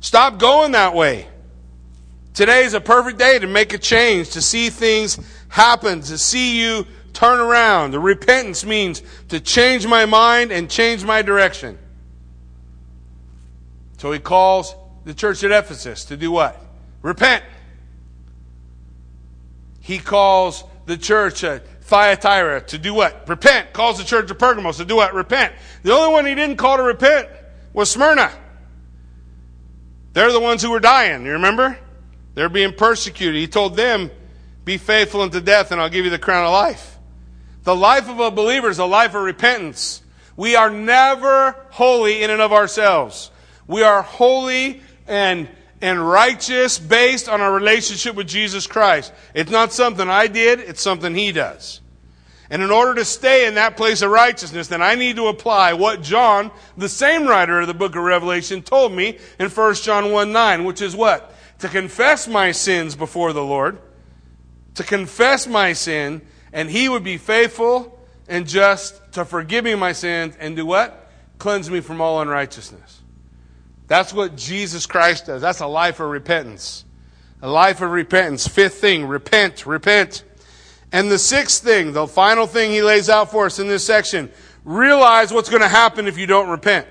[0.00, 1.26] Stop going that way.
[2.40, 6.58] Today is a perfect day to make a change, to see things happen, to see
[6.58, 7.90] you turn around.
[7.90, 11.78] The repentance means to change my mind and change my direction.
[13.98, 14.74] So he calls
[15.04, 16.58] the church at Ephesus to do what?
[17.02, 17.44] Repent.
[19.80, 23.28] He calls the church at Thyatira to do what?
[23.28, 23.74] Repent.
[23.74, 25.12] Calls the church of Pergamos to do what?
[25.12, 25.52] Repent.
[25.82, 27.28] The only one he didn't call to repent
[27.74, 28.32] was Smyrna.
[30.14, 31.76] They're the ones who were dying, you remember?
[32.34, 33.40] They're being persecuted.
[33.40, 34.10] He told them,
[34.64, 36.98] Be faithful unto death, and I'll give you the crown of life.
[37.64, 40.02] The life of a believer is a life of repentance.
[40.36, 43.30] We are never holy in and of ourselves.
[43.66, 45.48] We are holy and,
[45.80, 49.12] and righteous based on our relationship with Jesus Christ.
[49.34, 51.80] It's not something I did, it's something He does.
[52.48, 55.74] And in order to stay in that place of righteousness, then I need to apply
[55.74, 60.10] what John, the same writer of the book of Revelation, told me in 1 John
[60.10, 61.32] 1 9, which is what?
[61.60, 63.78] To confess my sins before the Lord,
[64.74, 69.92] to confess my sin, and He would be faithful and just to forgive me my
[69.92, 71.10] sins and do what?
[71.38, 73.00] Cleanse me from all unrighteousness.
[73.86, 75.42] That's what Jesus Christ does.
[75.42, 76.84] That's a life of repentance.
[77.42, 78.46] A life of repentance.
[78.46, 80.22] Fifth thing, repent, repent.
[80.92, 84.30] And the sixth thing, the final thing he lays out for us in this section,
[84.64, 86.86] realize what's going to happen if you don't repent.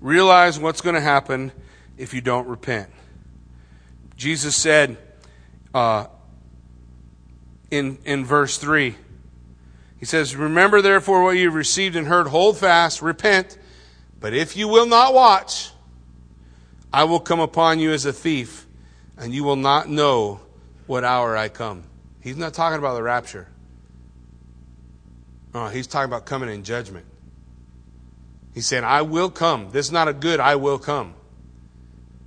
[0.00, 1.52] Realize what's going to happen
[1.98, 2.88] if you don't repent.
[4.16, 4.96] Jesus said
[5.74, 6.06] uh,
[7.70, 8.94] in, in verse 3,
[9.98, 13.58] He says, Remember therefore what you've received and heard, hold fast, repent.
[14.20, 15.70] But if you will not watch,
[16.92, 18.66] I will come upon you as a thief,
[19.16, 20.40] and you will not know
[20.86, 21.84] what hour I come.
[22.20, 23.48] He's not talking about the rapture.
[25.54, 27.06] Oh, he's talking about coming in judgment.
[28.54, 29.70] He's saying, I will come.
[29.70, 31.14] This is not a good, I will come.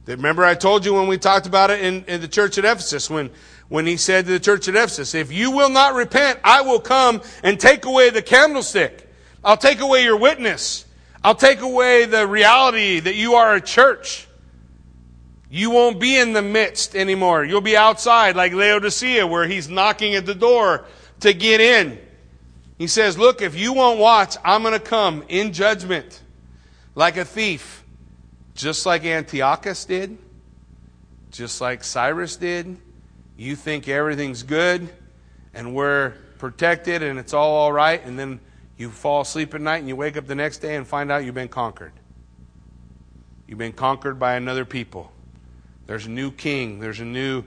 [0.06, 3.10] Remember, I told you when we talked about it in, in the church at Ephesus,
[3.10, 3.30] when,
[3.70, 6.80] when he said to the church at Ephesus, If you will not repent, I will
[6.80, 9.08] come and take away the candlestick.
[9.43, 10.86] I'll take away your witness.
[11.24, 14.28] I'll take away the reality that you are a church.
[15.49, 17.43] You won't be in the midst anymore.
[17.43, 20.86] You'll be outside like Laodicea, where he's knocking at the door
[21.20, 21.99] to get in.
[22.78, 26.22] He says, Look, if you won't watch, I'm going to come in judgment
[26.95, 27.80] like a thief,
[28.56, 30.18] just like Antiochus did,
[31.32, 32.78] just like Cyrus did.
[33.38, 34.89] You think everything's good
[35.54, 38.39] and we're protected and it's all all right, and then
[38.78, 41.24] you fall asleep at night and you wake up the next day and find out
[41.24, 41.93] you've been conquered.
[43.47, 45.12] You've been conquered by another people.
[45.88, 47.43] There's a new king, there's a new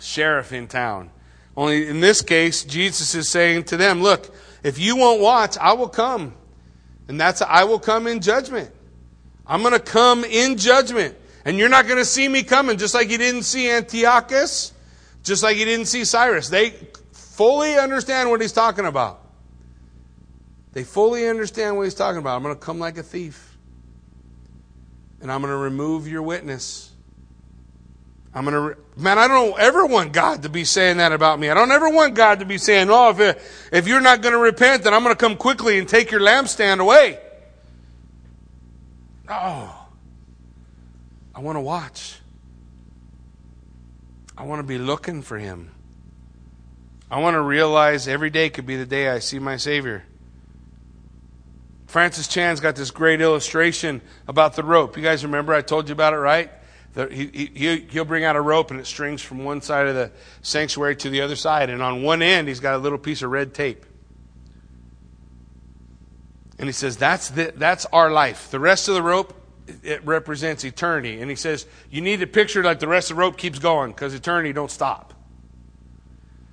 [0.00, 1.10] sheriff in town.
[1.56, 5.72] Only in this case, Jesus is saying to them, Look, if you won't watch, I
[5.72, 6.34] will come.
[7.08, 8.70] And that's, I will come in judgment.
[9.48, 11.16] I'm going to come in judgment.
[11.44, 14.74] And you're not going to see me coming, just like you didn't see Antiochus,
[15.22, 16.50] just like you didn't see Cyrus.
[16.50, 16.70] They
[17.12, 19.22] fully understand what he's talking about.
[20.72, 22.36] They fully understand what he's talking about.
[22.36, 23.56] I'm going to come like a thief.
[25.22, 26.92] And I'm going to remove your witness.
[28.34, 31.40] I'm going to, re- man, I don't ever want God to be saying that about
[31.40, 31.48] me.
[31.48, 34.38] I don't ever want God to be saying, oh, if, if you're not going to
[34.38, 37.18] repent, then I'm going to come quickly and take your lampstand away.
[39.28, 39.86] Oh,
[41.34, 42.18] I want to watch.
[44.36, 45.70] I want to be looking for him.
[47.10, 50.04] I want to realize every day could be the day I see my Savior.
[51.86, 54.96] Francis Chan's got this great illustration about the rope.
[54.96, 56.50] You guys remember I told you about it, right?
[56.94, 59.94] The, he, he, he'll bring out a rope and it strings from one side of
[59.94, 60.10] the
[60.42, 61.70] sanctuary to the other side.
[61.70, 63.86] And on one end, he's got a little piece of red tape.
[66.58, 68.50] And he says, that's, the, that's our life.
[68.50, 69.34] The rest of the rope,
[69.82, 71.20] it represents eternity.
[71.20, 73.92] And he says, you need to picture like the rest of the rope keeps going
[73.92, 75.14] because eternity don't stop.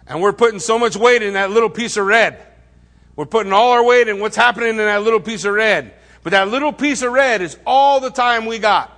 [0.08, 2.46] And we're putting so much weight in that little piece of red.
[3.16, 5.94] We're putting all our weight in what's happening in that little piece of red.
[6.22, 8.92] But that little piece of red is all the time we got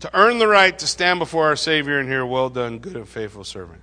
[0.00, 3.08] to earn the right to stand before our Savior and hear, Well done, good and
[3.08, 3.82] faithful servant.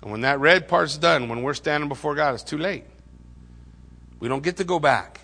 [0.00, 2.84] And when that red part's done, when we're standing before God, it's too late.
[4.22, 5.20] We don't get to go back.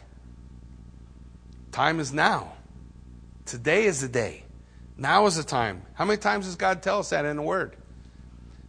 [1.71, 2.55] Time is now.
[3.47, 4.43] Today is the day.
[4.97, 5.83] Now is the time.
[5.95, 7.77] How many times does God tell us that in the Word?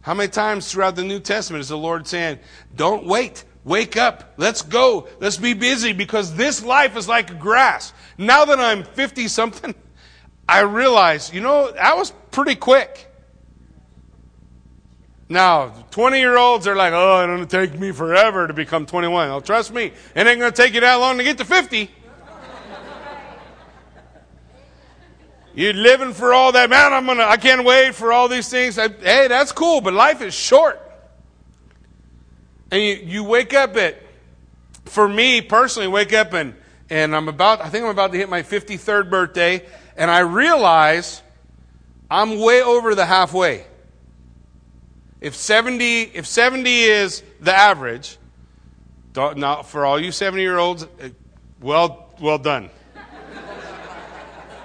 [0.02, 2.38] How many times throughout the New Testament is the Lord saying,
[2.76, 3.42] Don't wait.
[3.64, 4.34] Wake up.
[4.36, 5.08] Let's go.
[5.18, 7.92] Let's be busy because this life is like grass.
[8.16, 9.74] Now that I'm 50 something,
[10.48, 13.09] I realize, you know, that was pretty quick.
[15.30, 19.28] Now, 20 year olds are like, oh, to take me forever to become 21.
[19.28, 21.88] Well, trust me, it ain't going to take you that long to get to 50.
[25.54, 26.92] You're living for all that, man.
[26.92, 27.24] I'm gonna.
[27.24, 28.76] I can't wait for all these things.
[28.76, 30.80] Hey, that's cool, but life is short.
[32.70, 34.00] And you, you wake up at,
[34.84, 36.54] for me personally, wake up and
[36.88, 37.60] and I'm about.
[37.60, 39.66] I think I'm about to hit my 53rd birthday,
[39.96, 41.20] and I realize
[42.08, 43.66] I'm way over the halfway.
[45.20, 48.16] If 70, if 70 is the average,
[49.14, 51.08] not for all you 70 year olds, uh,
[51.60, 52.70] well, well done.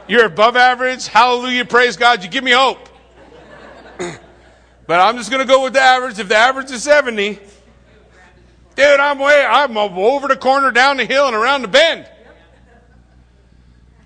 [0.08, 1.08] You're above average.
[1.08, 1.66] Hallelujah.
[1.66, 2.24] Praise God.
[2.24, 2.88] You give me hope.
[3.98, 6.20] but I'm just going to go with the average.
[6.20, 7.40] If the average is 70,
[8.76, 12.08] dude, I'm way, I'm over the corner, down the hill, and around the bend.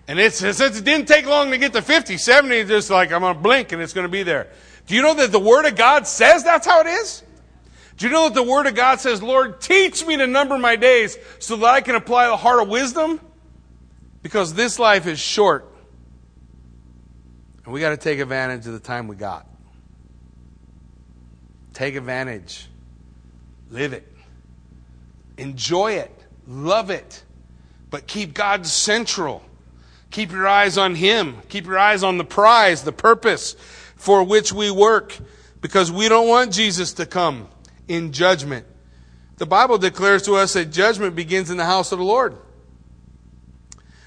[0.07, 3.21] And it's, since it didn't take long to get to 50, 70, just like I'm
[3.21, 4.47] going to blink and it's going to be there.
[4.89, 7.21] Do you know that the Word of God says that's how it is?
[7.97, 10.75] Do you know that the Word of God says, Lord, teach me to number my
[10.77, 13.21] days so that I can apply the heart of wisdom?
[14.23, 15.71] Because this life is short.
[17.65, 19.45] And we got to take advantage of the time we got.
[21.75, 22.67] Take advantage.
[23.69, 24.11] Live it.
[25.37, 26.19] Enjoy it.
[26.47, 27.23] Love it.
[27.91, 29.43] But keep God central.
[30.09, 31.37] Keep your eyes on Him.
[31.47, 33.55] Keep your eyes on the prize, the purpose
[33.99, 35.15] for which we work,
[35.61, 37.49] because we don't want Jesus to come
[37.87, 38.65] in judgment.
[39.37, 42.37] The Bible declares to us that judgment begins in the house of the Lord.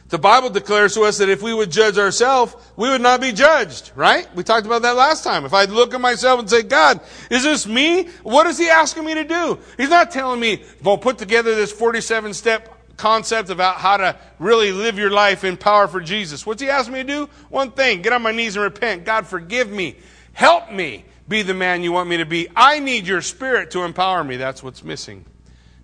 [0.09, 3.33] The Bible declares to us that if we would judge ourselves, we would not be
[3.33, 4.29] judged, right?
[4.35, 5.45] We talked about that last time.
[5.45, 8.09] If I look at myself and say, God, is this me?
[8.23, 9.59] What is He asking me to do?
[9.77, 12.72] He's not telling me, well, put together this 47 step
[13.03, 16.47] concept about how to really live your life in power for Jesus.
[16.47, 17.29] What's he asked me to do?
[17.49, 19.05] One thing get on my knees and repent.
[19.05, 19.97] God, forgive me.
[20.35, 22.47] Help me be the man you want me to be.
[22.55, 24.37] I need your spirit to empower me.
[24.37, 25.25] That's what's missing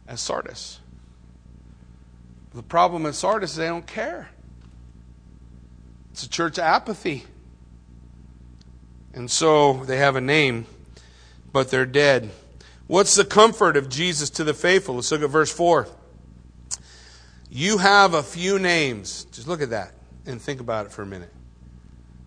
[0.06, 0.78] at Sardis.
[2.54, 4.28] The problem at Sardis is they don't care.
[6.12, 7.24] It's a church apathy.
[9.12, 10.66] And so they have a name,
[11.52, 12.30] but they're dead.
[12.86, 14.94] What's the comfort of Jesus to the faithful?
[14.94, 15.88] Let's look at verse 4.
[17.50, 19.24] You have a few names.
[19.32, 19.94] Just look at that
[20.26, 21.32] and think about it for a minute.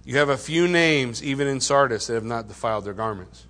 [0.03, 3.45] You have a few names, even in Sardis, that have not defiled their garments.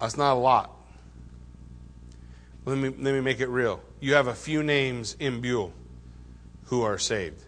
[0.00, 0.74] That's not a lot.
[2.64, 3.80] Let me, let me make it real.
[4.00, 5.72] You have a few names in Buhl
[6.64, 7.42] who are saved.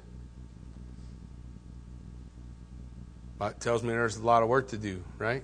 [3.38, 5.42] That tells me there's a lot of work to do, right?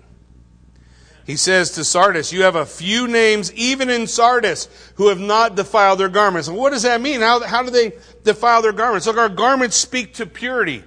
[1.26, 5.56] He says to Sardis, You have a few names, even in Sardis, who have not
[5.56, 6.46] defiled their garments.
[6.46, 7.20] And what does that mean?
[7.20, 9.06] How, how do they defile their garments?
[9.06, 10.84] Look, our garments speak to purity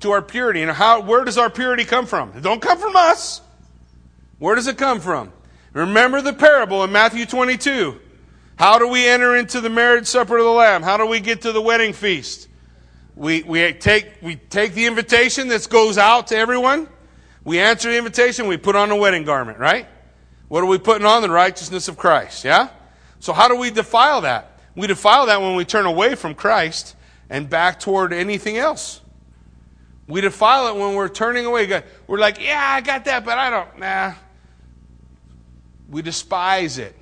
[0.00, 0.62] to our purity.
[0.62, 2.32] And how, where does our purity come from?
[2.36, 3.42] It don't come from us.
[4.38, 5.32] Where does it come from?
[5.72, 8.00] Remember the parable in Matthew 22.
[8.58, 10.82] How do we enter into the marriage supper of the Lamb?
[10.82, 12.48] How do we get to the wedding feast?
[13.14, 16.88] We, we, take, we take the invitation that goes out to everyone.
[17.46, 18.48] We answer the invitation.
[18.48, 19.86] We put on a wedding garment, right?
[20.48, 21.22] What are we putting on?
[21.22, 22.70] The righteousness of Christ, yeah?
[23.20, 24.58] So how do we defile that?
[24.74, 26.96] We defile that when we turn away from Christ
[27.30, 29.00] and back toward anything else.
[30.08, 31.82] We defile it when we're turning away.
[32.08, 34.14] We're like, yeah, I got that, but I don't, nah.
[35.88, 36.96] We despise it.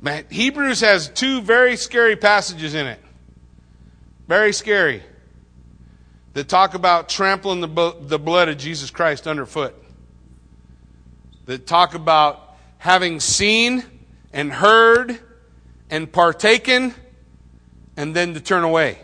[0.00, 3.00] Man, Hebrews has two very scary passages in it.
[4.26, 5.04] Very scary.
[6.40, 9.74] That talk about trampling the, the blood of Jesus Christ underfoot.
[11.44, 13.84] That talk about having seen
[14.32, 15.20] and heard
[15.90, 16.94] and partaken
[17.94, 19.00] and then to turn away.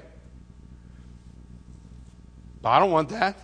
[2.65, 3.37] I don't want that.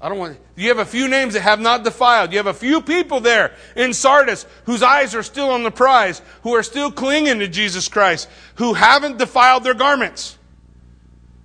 [0.00, 0.38] I don't want.
[0.54, 2.30] You have a few names that have not defiled.
[2.30, 6.22] You have a few people there in Sardis whose eyes are still on the prize,
[6.44, 10.38] who are still clinging to Jesus Christ, who haven't defiled their garments.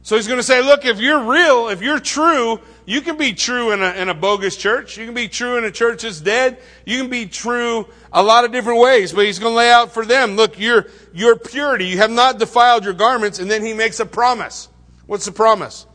[0.04, 3.34] So he's going to say, look, if you're real, if you're true, you can be
[3.34, 4.98] true in a, in a bogus church.
[4.98, 6.58] You can be true in a church that's dead.
[6.86, 9.14] You can be true a lot of different ways.
[9.14, 11.86] But he's going to lay out for them, look, your, your purity.
[11.86, 13.38] You have not defiled your garments.
[13.38, 14.70] And then he makes a promise.
[15.06, 15.86] What's the promise?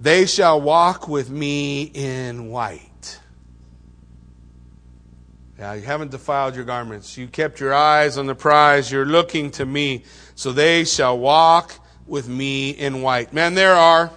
[0.00, 3.20] They shall walk with me in white.
[5.56, 7.16] Now, you haven't defiled your garments.
[7.16, 8.90] You kept your eyes on the prize.
[8.90, 10.02] You're looking to me.
[10.34, 13.32] So they shall walk with me in white.
[13.32, 14.10] Man, there are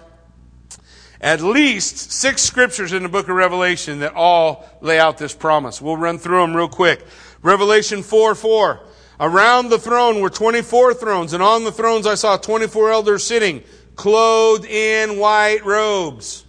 [1.20, 5.82] at least six scriptures in the book of Revelation that all lay out this promise.
[5.82, 7.04] We'll run through them real quick.
[7.42, 8.80] Revelation 4 4.
[9.20, 13.64] Around the throne were 24 thrones, and on the thrones I saw 24 elders sitting
[13.96, 16.44] clothed in white robes.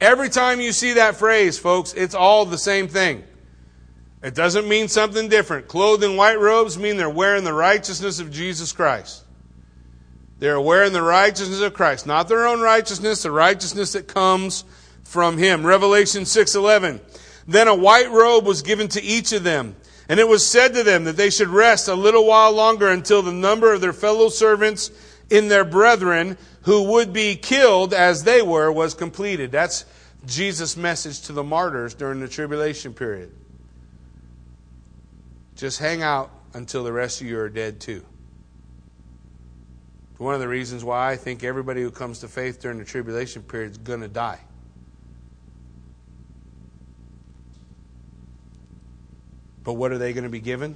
[0.00, 3.22] Every time you see that phrase, folks, it's all the same thing.
[4.22, 5.68] It doesn't mean something different.
[5.68, 9.24] Clothed in white robes mean they're wearing the righteousness of Jesus Christ.
[10.38, 14.64] They're wearing the righteousness of Christ, not their own righteousness, the righteousness that comes
[15.02, 15.66] from him.
[15.66, 17.00] Revelation 6:11.
[17.46, 19.74] Then a white robe was given to each of them,
[20.08, 23.22] and it was said to them that they should rest a little while longer until
[23.22, 24.90] the number of their fellow servants
[25.30, 29.50] in their brethren who would be killed as they were was completed.
[29.50, 29.84] That's
[30.26, 33.32] Jesus' message to the martyrs during the tribulation period.
[35.56, 38.04] Just hang out until the rest of you are dead too.
[40.18, 43.42] One of the reasons why I think everybody who comes to faith during the tribulation
[43.42, 44.40] period is going to die.
[49.62, 50.74] But what are they going to be given?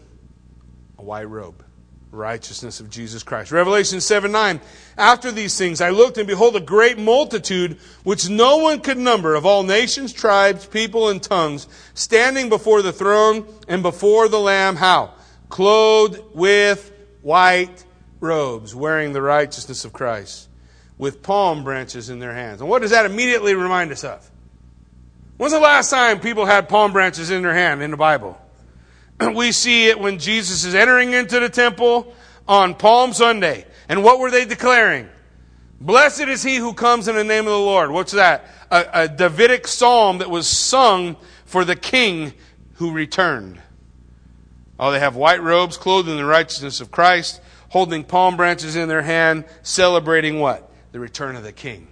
[0.98, 1.64] A white robe
[2.12, 3.50] righteousness of Jesus Christ.
[3.50, 4.60] Revelation 7 9.
[4.98, 9.34] After these things, I looked and behold a great multitude which no one could number
[9.34, 14.76] of all nations, tribes, people, and tongues standing before the throne and before the Lamb.
[14.76, 15.14] How?
[15.48, 17.84] Clothed with white
[18.22, 20.48] robes, wearing the righteousness of Christ,
[20.96, 22.60] with palm branches in their hands.
[22.60, 24.30] And what does that immediately remind us of?
[25.36, 28.40] When's the last time people had palm branches in their hand in the Bible?
[29.34, 32.14] we see it when Jesus is entering into the temple
[32.46, 33.66] on Palm Sunday.
[33.88, 35.08] And what were they declaring?
[35.80, 37.90] Blessed is he who comes in the name of the Lord.
[37.90, 38.46] What's that?
[38.70, 42.32] A, a Davidic psalm that was sung for the king
[42.74, 43.60] who returned.
[44.78, 47.40] Oh, they have white robes, clothed in the righteousness of Christ,
[47.72, 50.70] holding palm branches in their hand, celebrating what?
[50.92, 51.88] The return of the king.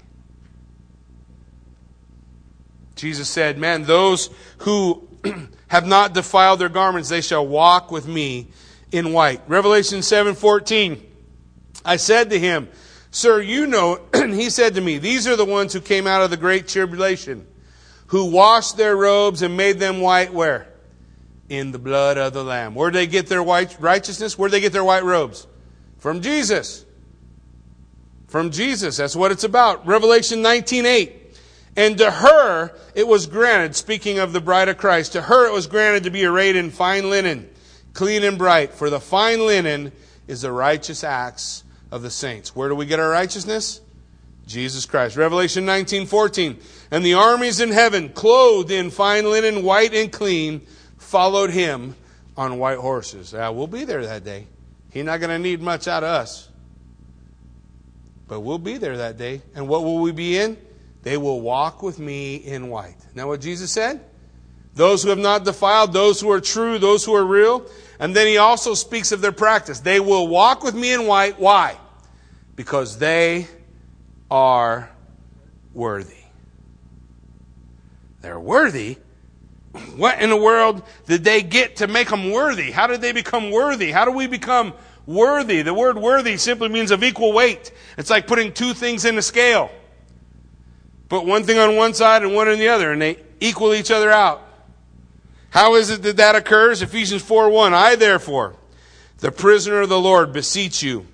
[2.96, 4.28] Jesus said, Man, those
[4.58, 5.08] who
[5.68, 8.48] have not defiled their garments, they shall walk with me
[8.92, 9.40] in white.
[9.48, 11.00] Revelation 7:14.
[11.82, 12.68] I said to him,
[13.10, 16.28] "Sir, you know," he said to me, "These are the ones who came out of
[16.28, 17.46] the great tribulation,
[18.08, 20.68] who washed their robes and made them white where?
[21.48, 22.74] In the blood of the lamb.
[22.74, 24.36] Where did they get their white righteousness?
[24.36, 25.46] Where did they get their white robes?
[26.00, 26.84] From Jesus.
[28.26, 28.96] From Jesus.
[28.96, 29.86] That's what it's about.
[29.86, 31.12] Revelation 19:8.
[31.76, 35.52] And to her it was granted, speaking of the bride of Christ, to her it
[35.52, 37.48] was granted to be arrayed in fine linen,
[37.92, 38.74] clean and bright.
[38.74, 39.92] For the fine linen
[40.26, 42.56] is the righteous acts of the saints.
[42.56, 43.80] Where do we get our righteousness?
[44.46, 45.16] Jesus Christ.
[45.16, 46.58] Revelation 19:14.
[46.90, 50.62] And the armies in heaven, clothed in fine linen, white and clean,
[50.98, 51.94] followed him
[52.36, 53.32] on white horses.
[53.32, 54.46] Yeah, we'll be there that day.
[54.90, 56.48] He's not going to need much out of us.
[58.28, 59.42] But we'll be there that day.
[59.54, 60.56] And what will we be in?
[61.02, 62.96] They will walk with me in white.
[63.14, 64.04] Now, what Jesus said?
[64.74, 67.66] Those who have not defiled, those who are true, those who are real.
[67.98, 69.80] And then he also speaks of their practice.
[69.80, 71.40] They will walk with me in white.
[71.40, 71.76] Why?
[72.54, 73.48] Because they
[74.30, 74.90] are
[75.74, 76.14] worthy.
[78.20, 78.98] They're worthy.
[79.96, 82.70] What in the world did they get to make them worthy?
[82.70, 83.92] How did they become worthy?
[83.92, 84.74] How do we become
[85.06, 85.62] worthy?
[85.62, 87.70] The word worthy simply means of equal weight.
[87.96, 89.70] It's like putting two things in a scale.
[91.08, 93.90] Put one thing on one side and one on the other, and they equal each
[93.90, 94.42] other out.
[95.50, 96.82] How is it that that occurs?
[96.82, 97.74] Ephesians 4 1.
[97.74, 98.56] I, therefore,
[99.18, 101.06] the prisoner of the Lord, beseech you,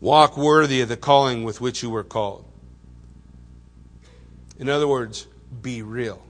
[0.00, 2.44] walk worthy of the calling with which you were called.
[4.58, 5.26] In other words,
[5.62, 6.23] be real.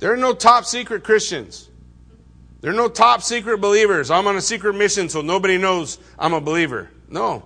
[0.00, 1.68] There are no top secret Christians.
[2.60, 4.10] There are no top secret believers.
[4.10, 6.90] I'm on a secret mission so nobody knows I'm a believer.
[7.08, 7.44] No.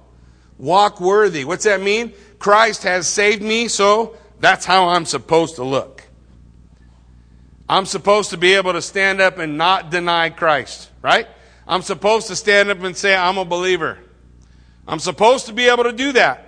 [0.58, 1.44] Walk worthy.
[1.44, 2.12] What's that mean?
[2.38, 6.04] Christ has saved me, so that's how I'm supposed to look.
[7.68, 11.26] I'm supposed to be able to stand up and not deny Christ, right?
[11.66, 13.98] I'm supposed to stand up and say, I'm a believer.
[14.86, 16.43] I'm supposed to be able to do that.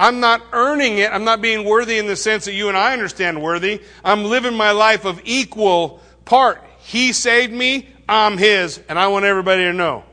[0.00, 1.12] I'm not earning it.
[1.12, 3.82] I'm not being worthy in the sense that you and I understand worthy.
[4.02, 6.64] I'm living my life of equal part.
[6.78, 10.04] He saved me, I'm His, and I want everybody to know.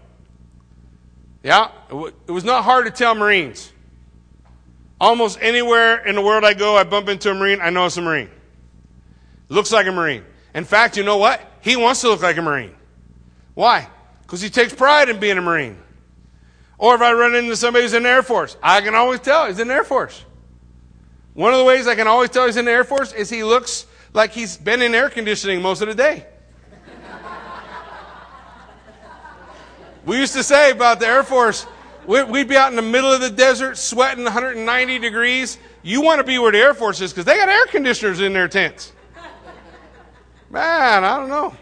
[1.41, 3.71] Yeah, it was not hard to tell Marines.
[4.99, 7.95] Almost anywhere in the world I go, I bump into a Marine, I know it's
[7.95, 8.29] a Marine.
[9.47, 10.25] Looks like a Marine.
[10.53, 11.39] In fact, you know what?
[11.61, 12.75] He wants to look like a Marine.
[13.53, 13.87] Why?
[14.23, 15.77] Because he takes pride in being a Marine.
[16.77, 19.47] Or if I run into somebody who's in the Air Force, I can always tell
[19.47, 20.23] he's in the Air Force.
[21.33, 23.43] One of the ways I can always tell he's in the Air Force is he
[23.43, 26.25] looks like he's been in air conditioning most of the day.
[30.05, 31.65] we used to say about the Air Force,
[32.07, 35.57] We'd be out in the middle of the desert, sweating 190 degrees.
[35.83, 38.31] You want to be where the Air Force is because they got air conditioners in
[38.31, 38.93] their tents.
[40.49, 41.53] Man, I don't know.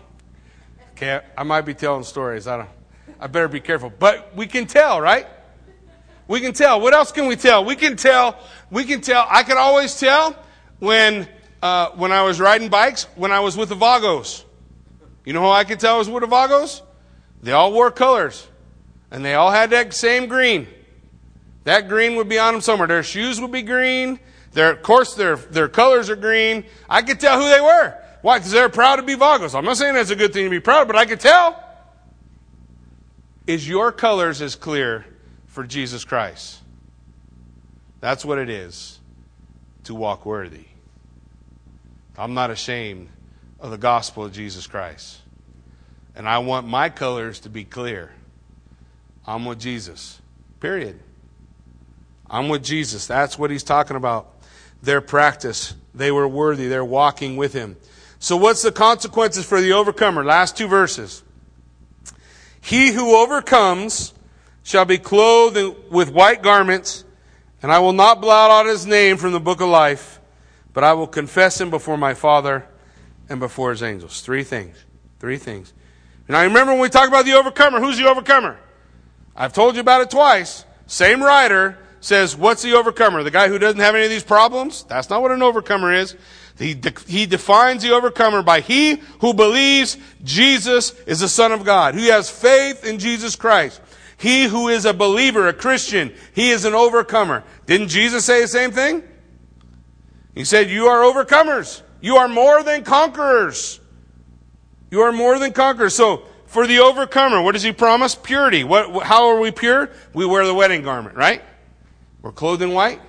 [0.92, 2.46] Okay, I might be telling stories.
[2.46, 2.70] I don't.
[3.20, 3.92] I better be careful.
[3.98, 5.28] But we can tell, right?
[6.28, 6.82] We can tell.
[6.82, 7.64] What else can we tell?
[7.64, 8.40] We can tell.
[8.72, 9.28] We can tell.
[9.30, 10.36] I could always tell
[10.80, 11.28] when
[11.62, 14.46] uh, when I was riding bikes when I was with the Vagos.
[15.24, 16.82] You know how I could tell I was with the Vagos?
[17.42, 18.48] They all wore colors.
[19.12, 20.68] And they all had that same green.
[21.64, 22.88] That green would be on them somewhere.
[22.88, 24.20] Their shoes would be green.
[24.54, 26.66] Their, of course, their, their colors are green.
[26.90, 27.98] I could tell who they were.
[28.22, 28.38] Why?
[28.38, 29.56] Because they're proud to be Vagos.
[29.56, 31.62] I'm not saying that's a good thing to be proud, of, but I could tell.
[33.48, 35.06] Is your colors as clear
[35.46, 36.60] for Jesus Christ?
[38.00, 39.00] That's what it is
[39.84, 40.66] to walk worthy.
[42.18, 43.10] I'm not ashamed
[43.60, 45.18] of the gospel of Jesus Christ.
[46.16, 48.12] And I want my colors to be clear.
[49.28, 50.22] I'm with Jesus.
[50.60, 51.00] Period.
[52.30, 53.06] I'm with Jesus.
[53.06, 54.28] That's what he's talking about.
[54.82, 55.76] Their practice.
[55.94, 56.68] They were worthy.
[56.68, 57.76] They're walking with him.
[58.20, 60.24] So what's the consequences for the overcomer?
[60.24, 61.22] Last two verses.
[62.66, 64.12] He who overcomes
[64.64, 67.06] shall be clothed with white garments,
[67.62, 70.20] and I will not blot out his name from the book of life,
[70.74, 72.66] but I will confess him before my Father
[73.30, 74.22] and before his angels.
[74.22, 74.84] Three things.
[75.20, 75.74] Three things.
[76.28, 78.58] Now remember when we talk about the overcomer, who's the overcomer?
[79.36, 80.66] I've told you about it twice.
[80.88, 83.22] Same writer says, What's the overcomer?
[83.22, 84.86] The guy who doesn't have any of these problems?
[84.86, 86.16] That's not what an overcomer is.
[86.58, 91.66] He, de- he defines the overcomer by he who believes Jesus is the Son of
[91.66, 93.82] God, who has faith in Jesus Christ.
[94.18, 97.44] He who is a believer, a Christian, he is an overcomer.
[97.66, 99.04] Didn't Jesus say the same thing?
[100.34, 101.82] He said, You are overcomers.
[102.00, 103.80] You are more than conquerors.
[104.92, 105.96] You are more than conquerors.
[105.96, 108.16] So, for the overcomer, what does he promise?
[108.16, 108.64] Purity.
[108.64, 109.90] What, how are we pure?
[110.14, 111.42] We wear the wedding garment, right?
[112.22, 113.02] We're clothed in white.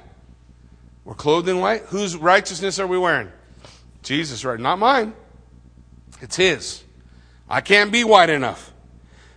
[1.04, 1.82] We're clothed in white.
[1.82, 3.30] Whose righteousness are we wearing?
[4.06, 4.58] Jesus, right?
[4.58, 5.12] Not mine.
[6.20, 6.82] It's his.
[7.48, 8.72] I can't be white enough.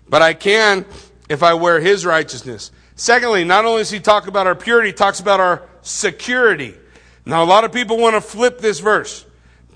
[0.10, 0.86] but I can
[1.30, 2.72] if I wear his righteousness.
[2.96, 6.74] Secondly, not only does he talk about our purity, he talks about our security.
[7.26, 9.26] Now, a lot of people want to flip this verse.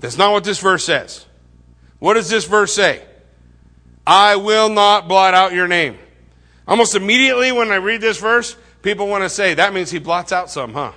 [0.00, 1.24] That's not what this verse says.
[2.00, 3.02] What does this verse say?
[4.06, 5.96] I will not blot out your name.
[6.66, 10.32] Almost immediately when I read this verse, people want to say, that means he blots
[10.32, 10.92] out some, huh?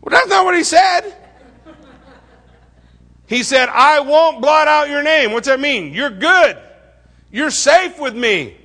[0.00, 1.16] Well, that's not what he said.
[3.32, 5.32] He said, I won't blot out your name.
[5.32, 5.94] What's that mean?
[5.94, 6.58] You're good.
[7.30, 8.58] You're safe with me.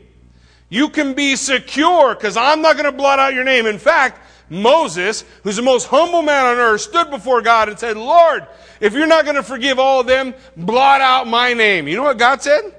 [0.68, 3.66] You can be secure because I'm not going to blot out your name.
[3.66, 7.96] In fact, Moses, who's the most humble man on earth, stood before God and said,
[7.96, 8.46] Lord,
[8.82, 11.88] if you're not going to forgive all of them, blot out my name.
[11.88, 12.76] You know what God said?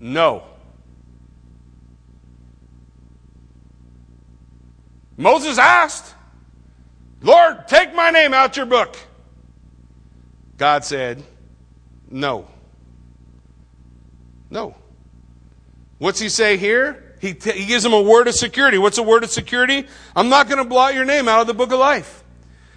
[0.00, 0.42] No.
[5.16, 6.12] Moses asked,
[7.20, 8.98] Lord, take my name out your book.
[10.62, 11.20] God said,
[12.08, 12.46] No.
[14.48, 14.76] No.
[15.98, 17.16] What's he say here?
[17.20, 18.78] He, t- he gives him a word of security.
[18.78, 19.88] What's a word of security?
[20.14, 22.22] I'm not going to blot your name out of the book of life.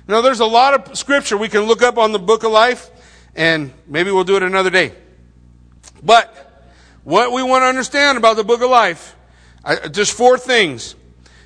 [0.08, 2.90] Now, there's a lot of scripture we can look up on the book of life,
[3.36, 4.92] and maybe we'll do it another day.
[6.02, 6.66] But
[7.04, 9.16] what we want to understand about the book of life,
[9.64, 10.96] I, just four things.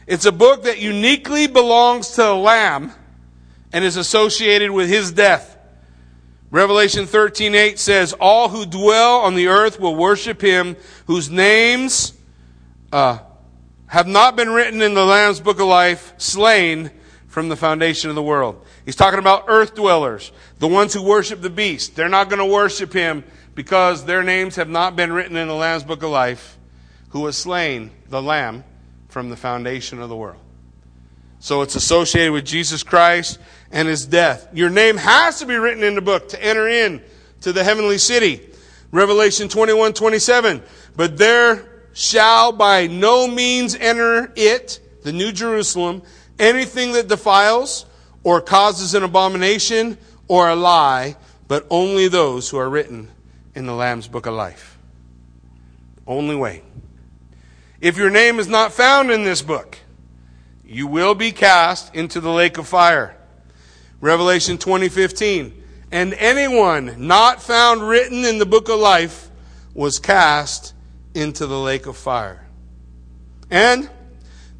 [0.08, 2.94] It's a book that uniquely belongs to the Lamb
[3.74, 5.58] and is associated with his death.
[6.52, 10.76] Revelation 13:8 says, "All who dwell on the earth will worship him
[11.06, 12.14] whose names
[12.92, 13.20] uh,
[13.88, 16.90] have not been written in the Lamb's book of life, slain
[17.28, 21.42] from the foundation of the world." He's talking about earth dwellers, the ones who worship
[21.42, 21.96] the beast.
[21.96, 23.24] They're not going to worship him
[23.54, 26.58] because their names have not been written in the Lamb's book of life,
[27.10, 28.64] who was slain, the Lamb,
[29.10, 30.40] from the foundation of the world.
[31.40, 33.40] So it's associated with Jesus Christ
[33.72, 34.48] and his death.
[34.54, 37.02] Your name has to be written in the book to enter in
[37.42, 38.46] to the heavenly city.
[38.92, 40.62] Revelation 21, 27.
[40.96, 46.02] But there shall by no means enter it, the New Jerusalem,
[46.38, 47.86] anything that defiles
[48.24, 51.16] or causes an abomination or a lie,
[51.48, 53.10] but only those who are written
[53.56, 54.78] in the Lamb's book of life.
[56.06, 56.64] Only way.
[57.82, 59.78] If your name is not found in this book,
[60.70, 63.18] you will be cast into the lake of fire.
[64.02, 65.54] Revelation 20:15.
[65.92, 69.30] And anyone not found written in the book of life
[69.74, 70.74] was cast
[71.16, 72.46] into the lake of fire.
[73.50, 73.90] And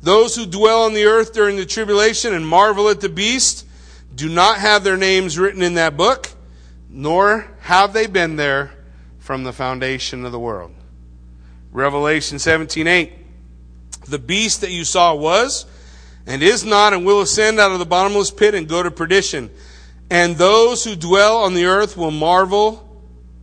[0.02, 3.68] those who dwell on the earth during the tribulation and marvel at the beast
[4.16, 6.32] do not have their names written in that book,
[6.90, 8.72] nor have they been there
[9.20, 10.74] from the foundation of the world.
[11.72, 13.12] Revelation 17:8.
[14.08, 15.68] The beast that you saw was
[16.26, 19.50] and is not and will ascend out of the bottomless pit and go to perdition.
[20.10, 22.86] And those who dwell on the earth will marvel.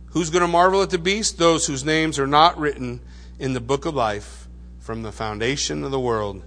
[0.07, 1.37] Who's going to marvel at the beast?
[1.37, 3.01] Those whose names are not written
[3.39, 4.47] in the book of life
[4.79, 6.43] from the foundation of the world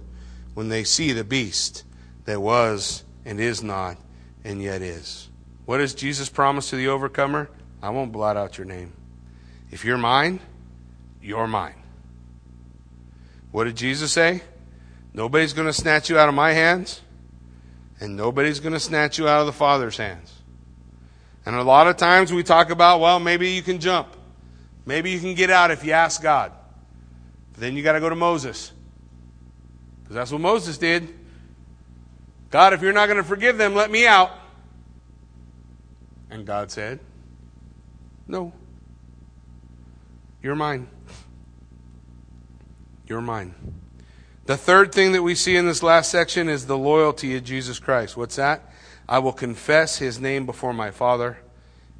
[0.53, 1.83] when they see the beast
[2.25, 3.97] that was and is not
[4.43, 5.29] and yet is.
[5.65, 7.49] What does Jesus promise to the overcomer?
[7.81, 8.93] I won't blot out your name.
[9.69, 10.39] If you're mine,
[11.21, 11.75] you're mine.
[13.51, 14.41] What did Jesus say?
[15.13, 17.01] Nobody's going to snatch you out of my hands,
[17.99, 20.33] and nobody's going to snatch you out of the Father's hands.
[21.45, 24.15] And a lot of times we talk about, well, maybe you can jump.
[24.85, 26.51] Maybe you can get out if you ask God.
[27.53, 28.71] But then you got to go to Moses.
[30.01, 31.13] Because that's what Moses did.
[32.49, 34.31] God, if you're not going to forgive them, let me out.
[36.29, 36.99] And God said,
[38.27, 38.53] No.
[40.41, 40.87] You're mine.
[43.07, 43.53] You're mine.
[44.51, 47.79] The third thing that we see in this last section is the loyalty of Jesus
[47.79, 48.17] Christ.
[48.17, 48.69] What's that?
[49.07, 51.37] I will confess his name before my Father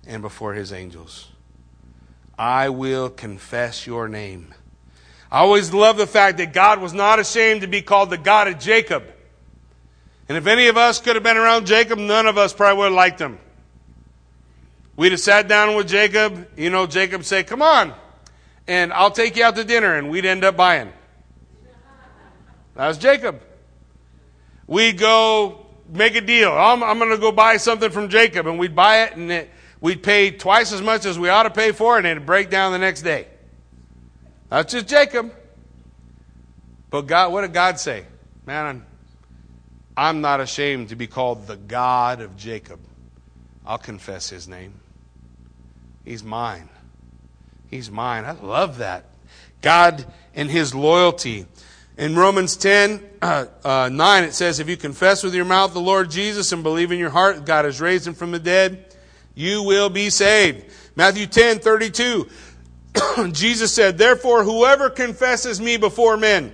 [0.05, 1.29] and before his angels.
[2.37, 4.53] I will confess your name.
[5.31, 8.49] I always love the fact that God was not ashamed to be called the God
[8.49, 9.05] of Jacob.
[10.27, 12.85] And if any of us could have been around Jacob, none of us probably would
[12.87, 13.39] have liked him.
[14.97, 17.93] We'd have sat down with Jacob, you know, Jacob say, Come on,
[18.67, 20.91] and I'll take you out to dinner, and we'd end up buying.
[22.75, 23.41] That was Jacob.
[24.67, 26.51] We'd go make a deal.
[26.51, 29.49] I'm, I'm going to go buy something from Jacob, and we'd buy it, and it,
[29.81, 32.49] we'd pay twice as much as we ought to pay for it, and it'd break
[32.49, 33.27] down the next day.
[34.49, 35.33] That's just Jacob.
[36.89, 38.05] But God, what did God say?
[38.45, 38.85] Man, I'm,
[39.95, 42.79] I'm not ashamed to be called the God of Jacob.
[43.65, 44.73] I'll confess his name.
[46.03, 46.67] He's mine.
[47.69, 48.25] He's mine.
[48.25, 49.05] I love that.
[49.61, 50.05] God
[50.35, 51.45] and his loyalty.
[51.97, 55.81] In Romans 10, uh, uh, 9, it says, If you confess with your mouth the
[55.81, 58.85] Lord Jesus and believe in your heart God has raised him from the dead,
[59.35, 60.65] you will be saved.
[60.95, 62.27] Matthew 10, 32.
[63.31, 66.53] Jesus said, Therefore, whoever confesses me before men,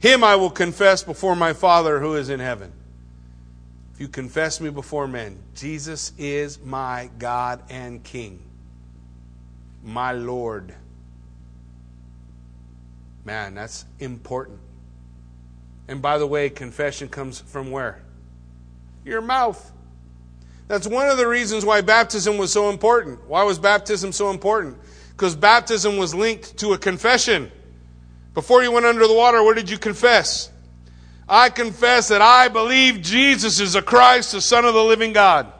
[0.00, 2.72] him I will confess before my Father who is in heaven.
[3.94, 8.42] If you confess me before men, Jesus is my God and King,
[9.82, 10.74] my Lord.
[13.24, 14.58] Man, that's important.
[15.88, 18.02] And by the way, confession comes from where?
[19.04, 19.70] Your mouth.
[20.68, 23.26] That's one of the reasons why baptism was so important.
[23.28, 24.78] Why was baptism so important?
[25.10, 27.50] Because baptism was linked to a confession.
[28.34, 30.50] Before you went under the water, what did you confess?
[31.28, 35.52] I confess that I believe Jesus is the Christ, the Son of the living God.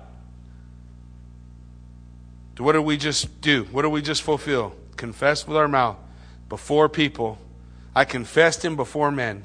[2.59, 3.65] What did we just do?
[3.73, 4.75] What did we just fulfill?
[4.97, 5.97] Confess with our mouth
[6.49, 7.39] before people.
[7.95, 9.45] I confessed him before men.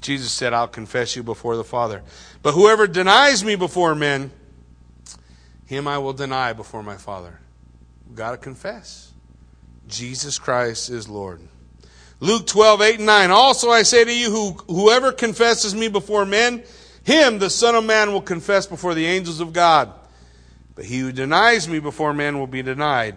[0.00, 2.02] Jesus said, I'll confess you before the Father.
[2.42, 4.30] But whoever denies me before men,
[5.66, 7.40] him I will deny before my Father.
[8.06, 9.12] We've got to confess.
[9.88, 11.40] Jesus Christ is Lord.
[12.20, 13.30] Luke 12, 8 and 9.
[13.30, 16.62] Also I say to you, who, whoever confesses me before men,
[17.04, 19.92] him the Son of Man will confess before the angels of God.
[20.74, 23.16] But he who denies me before men will be denied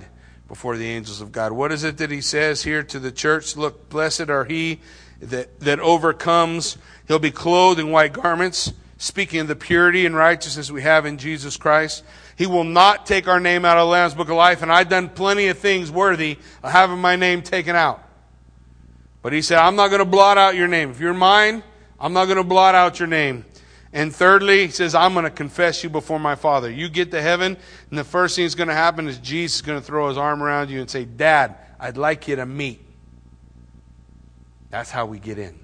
[0.52, 1.54] before the angels of God.
[1.54, 3.56] What is it that he says here to the church?
[3.56, 4.82] Look, blessed are he
[5.22, 6.78] that, that overcomes.
[7.08, 11.18] He'll be clothed in white garments, speaking of the purity and righteousness we have in
[11.18, 12.04] Jesus Christ.
[12.38, 14.90] He will not take our name out of the Lamb's Book of Life, and I've
[14.90, 18.04] done plenty of things worthy of having my name taken out.
[19.22, 20.92] But he said, I'm not going to blot out your name.
[20.92, 21.64] If you're mine,
[21.98, 23.46] I'm not going to blot out your name.
[23.94, 26.72] And thirdly, he says, I'm going to confess you before my Father.
[26.72, 27.58] You get to heaven,
[27.90, 30.18] and the first thing that's going to happen is Jesus is going to throw his
[30.18, 32.80] arm around you and say, Dad, I'd like you to meet.
[34.70, 35.60] That's how we get in.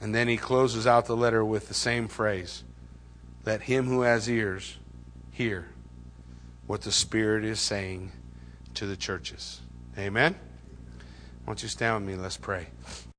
[0.00, 2.64] And then he closes out the letter with the same phrase
[3.44, 4.78] Let him who has ears
[5.30, 5.68] hear
[6.66, 8.12] what the Spirit is saying
[8.74, 9.60] to the churches.
[9.98, 10.34] Amen?
[11.44, 12.20] Why don't you stand with me?
[12.20, 12.66] Let's pray.